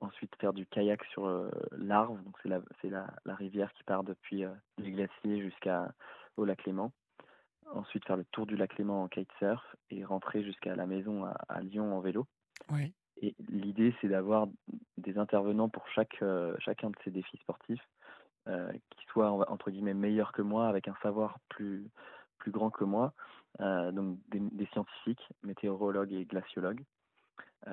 Ensuite, 0.00 0.32
faire 0.36 0.52
du 0.52 0.64
kayak 0.66 1.02
sur 1.06 1.26
euh, 1.26 1.50
l'Arve, 1.72 2.22
donc 2.22 2.36
c'est 2.42 2.48
la, 2.48 2.60
la, 2.84 3.06
la 3.24 3.34
rivière 3.34 3.72
qui 3.72 3.82
part 3.82 4.04
depuis 4.04 4.44
euh, 4.44 4.50
les 4.76 4.92
glaciers 4.92 5.40
jusqu'à 5.42 5.92
au 6.36 6.44
lac 6.44 6.64
Léman. 6.64 6.92
Ensuite, 7.74 8.04
faire 8.06 8.16
le 8.16 8.24
tour 8.26 8.46
du 8.46 8.56
lac 8.56 8.76
Léman 8.78 9.02
en 9.04 9.08
kitesurf 9.08 9.62
et 9.90 10.04
rentrer 10.04 10.42
jusqu'à 10.42 10.74
la 10.74 10.86
maison 10.86 11.24
à, 11.24 11.36
à 11.48 11.60
Lyon 11.60 11.96
en 11.96 12.00
vélo. 12.00 12.26
oui. 12.70 12.92
Et 13.20 13.34
l'idée, 13.48 13.94
c'est 14.00 14.08
d'avoir 14.08 14.46
des 14.96 15.18
intervenants 15.18 15.68
pour 15.68 15.86
chaque, 15.88 16.22
euh, 16.22 16.54
chacun 16.60 16.90
de 16.90 16.96
ces 17.04 17.10
défis 17.10 17.36
sportifs 17.38 17.82
euh, 18.46 18.70
qui 18.90 19.04
soient 19.06 19.30
en- 19.32 19.42
entre 19.42 19.70
guillemets 19.70 19.92
meilleurs 19.94 20.32
que 20.32 20.40
moi, 20.42 20.68
avec 20.68 20.86
un 20.88 20.94
savoir 21.02 21.38
plus, 21.48 21.90
plus 22.38 22.52
grand 22.52 22.70
que 22.70 22.84
moi. 22.84 23.12
Euh, 23.60 23.90
donc 23.90 24.18
des, 24.28 24.38
des 24.38 24.66
scientifiques, 24.66 25.28
météorologues 25.42 26.12
et 26.12 26.24
glaciologues, 26.24 26.84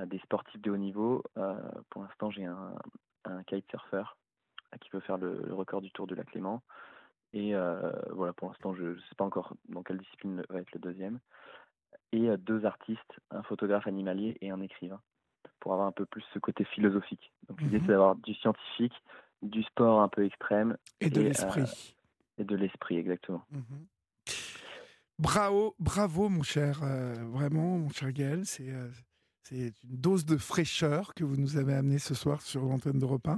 des 0.07 0.17
sportifs 0.19 0.61
de 0.61 0.71
haut 0.71 0.77
niveau. 0.77 1.23
Pour 1.91 2.01
l'instant, 2.01 2.31
j'ai 2.31 2.45
un, 2.45 2.73
un 3.25 3.43
kitesurfer 3.43 4.03
qui 4.81 4.89
veut 4.89 4.99
faire 4.99 5.17
le, 5.17 5.43
le 5.45 5.53
record 5.53 5.81
du 5.81 5.91
Tour 5.91 6.07
du 6.07 6.15
lac 6.15 6.33
Léman. 6.33 6.61
Et 7.35 7.53
euh, 7.53 7.91
voilà, 8.13 8.31
pour 8.33 8.47
l'instant, 8.47 8.73
je 8.73 8.83
ne 8.83 8.95
sais 9.01 9.15
pas 9.17 9.25
encore 9.25 9.53
dans 9.69 9.83
quelle 9.83 9.97
discipline 9.99 10.41
va 10.49 10.59
être 10.61 10.71
le 10.73 10.79
deuxième. 10.79 11.19
Et 12.13 12.29
euh, 12.29 12.37
deux 12.37 12.65
artistes, 12.65 13.19
un 13.29 13.43
photographe 13.43 13.85
animalier 13.87 14.37
et 14.41 14.49
un 14.51 14.61
écrivain, 14.61 15.01
pour 15.59 15.73
avoir 15.73 15.87
un 15.87 15.91
peu 15.91 16.05
plus 16.05 16.23
ce 16.33 16.39
côté 16.39 16.63
philosophique. 16.63 17.33
Donc 17.49 17.61
l'idée, 17.61 17.77
Mhm. 17.77 17.83
c'est 17.85 17.91
d'avoir 17.91 18.15
du 18.15 18.33
scientifique, 18.35 18.93
du 19.41 19.61
sport 19.63 19.99
un 20.01 20.07
peu 20.07 20.23
extrême 20.25 20.77
Et 21.01 21.09
de 21.09 21.19
euh, 21.19 21.23
l'esprit. 21.25 21.97
et 22.37 22.45
de 22.45 22.55
l'esprit, 22.55 22.95
exactement. 22.97 23.43
Mhm. 23.51 23.85
Bravo, 25.19 25.75
bravo, 25.79 26.29
mon 26.29 26.43
cher, 26.43 26.81
euh, 26.83 27.13
vraiment, 27.25 27.77
mon 27.77 27.89
cher 27.89 28.11
Gaël. 28.11 28.45
C'est 28.45 28.69
euh, 28.69 28.89
c'est 29.47 29.73
une 29.83 29.97
dose 30.01 30.25
de 30.25 30.37
fraîcheur 30.37 31.13
que 31.13 31.23
vous 31.23 31.37
nous 31.37 31.57
avez 31.57 31.75
amené 31.75 31.99
ce 31.99 32.15
soir 32.15 32.41
sur 32.41 32.63
l'antenne 32.63 32.97
d'Europe 32.97 33.27
1. 33.27 33.37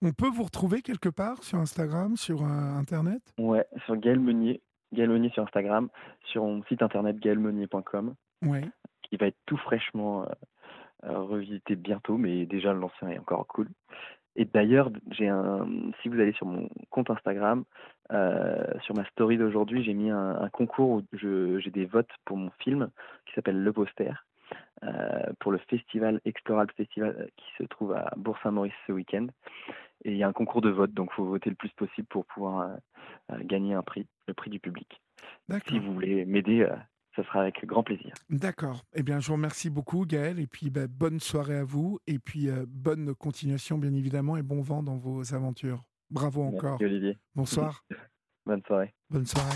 On 0.00 0.12
peut 0.12 0.28
vous 0.28 0.44
retrouver 0.44 0.80
quelque 0.80 1.10
part 1.10 1.42
sur 1.44 1.58
Instagram, 1.58 2.16
sur 2.16 2.42
euh, 2.42 2.46
Internet? 2.78 3.20
Ouais, 3.38 3.66
sur 3.84 3.96
Gaël 3.96 4.18
Meunier, 4.18 4.62
Gaël 4.94 5.10
Meunier 5.10 5.28
sur 5.30 5.42
Instagram, 5.42 5.88
sur 6.24 6.42
mon 6.44 6.62
site 6.64 6.80
internet 6.82 7.18
gaëlmeunier.com, 7.18 8.14
Oui. 8.46 8.60
qui 9.02 9.16
va 9.18 9.26
être 9.26 9.36
tout 9.44 9.58
fraîchement 9.58 10.22
euh, 10.22 10.26
euh, 11.04 11.18
revisité 11.18 11.76
bientôt, 11.76 12.16
mais 12.16 12.46
déjà 12.46 12.72
l'ancien 12.72 13.08
est 13.08 13.18
encore 13.18 13.46
cool. 13.46 13.68
Et 14.34 14.46
d'ailleurs, 14.46 14.90
j'ai 15.10 15.28
un, 15.28 15.66
si 16.00 16.08
vous 16.08 16.18
allez 16.18 16.32
sur 16.32 16.46
mon 16.46 16.70
compte 16.88 17.10
Instagram, 17.10 17.64
euh, 18.10 18.64
sur 18.80 18.94
ma 18.96 19.04
story 19.10 19.36
d'aujourd'hui, 19.36 19.84
j'ai 19.84 19.92
mis 19.92 20.08
un, 20.08 20.40
un 20.40 20.48
concours 20.48 20.88
où 20.88 21.02
j'ai 21.18 21.70
des 21.70 21.84
votes 21.84 22.08
pour 22.24 22.38
mon 22.38 22.50
film 22.60 22.88
qui 23.26 23.34
s'appelle 23.34 23.62
Le 23.62 23.72
Poster, 23.74 24.24
euh, 24.84 25.32
pour 25.40 25.52
le 25.52 25.58
festival 25.58 26.20
Exploral 26.24 26.66
Festival 26.76 27.16
euh, 27.18 27.26
qui 27.36 27.46
se 27.58 27.64
trouve 27.64 27.92
à 27.92 28.12
Bourg-Saint-Maurice 28.16 28.72
ce 28.86 28.92
week-end. 28.92 29.26
Et 30.04 30.12
il 30.12 30.16
y 30.16 30.22
a 30.22 30.28
un 30.28 30.32
concours 30.32 30.60
de 30.60 30.70
vote, 30.70 30.92
donc 30.92 31.10
il 31.12 31.14
faut 31.16 31.24
voter 31.24 31.50
le 31.50 31.56
plus 31.56 31.70
possible 31.70 32.06
pour 32.08 32.26
pouvoir 32.26 32.76
euh, 33.30 33.36
gagner 33.44 33.74
un 33.74 33.82
prix, 33.82 34.06
le 34.26 34.34
prix 34.34 34.50
du 34.50 34.58
public. 34.58 35.00
Si 35.68 35.78
vous 35.78 35.94
voulez 35.94 36.24
m'aider, 36.24 36.62
euh, 36.62 36.74
ce 37.14 37.22
sera 37.22 37.42
avec 37.42 37.64
grand 37.64 37.82
plaisir. 37.82 38.12
D'accord. 38.30 38.82
Eh 38.94 39.02
bien, 39.02 39.20
je 39.20 39.28
vous 39.28 39.34
remercie 39.34 39.70
beaucoup, 39.70 40.06
Gaël. 40.06 40.40
Et 40.40 40.46
puis, 40.46 40.70
bah, 40.70 40.86
bonne 40.88 41.20
soirée 41.20 41.58
à 41.58 41.64
vous. 41.64 41.98
Et 42.06 42.18
puis, 42.18 42.48
bonne 42.66 43.14
continuation, 43.14 43.78
bien 43.78 43.92
évidemment, 43.92 44.36
et 44.36 44.42
bon 44.42 44.62
vent 44.62 44.82
dans 44.82 44.96
vos 44.96 45.34
aventures. 45.34 45.82
Bravo 46.10 46.42
encore. 46.42 46.78
Merci 46.80 46.84
Olivier. 46.84 47.18
Bonsoir. 47.34 47.84
Bonne 48.44 48.62
soirée. 48.66 48.92
Bonne 49.08 49.26
soirée. 49.26 49.50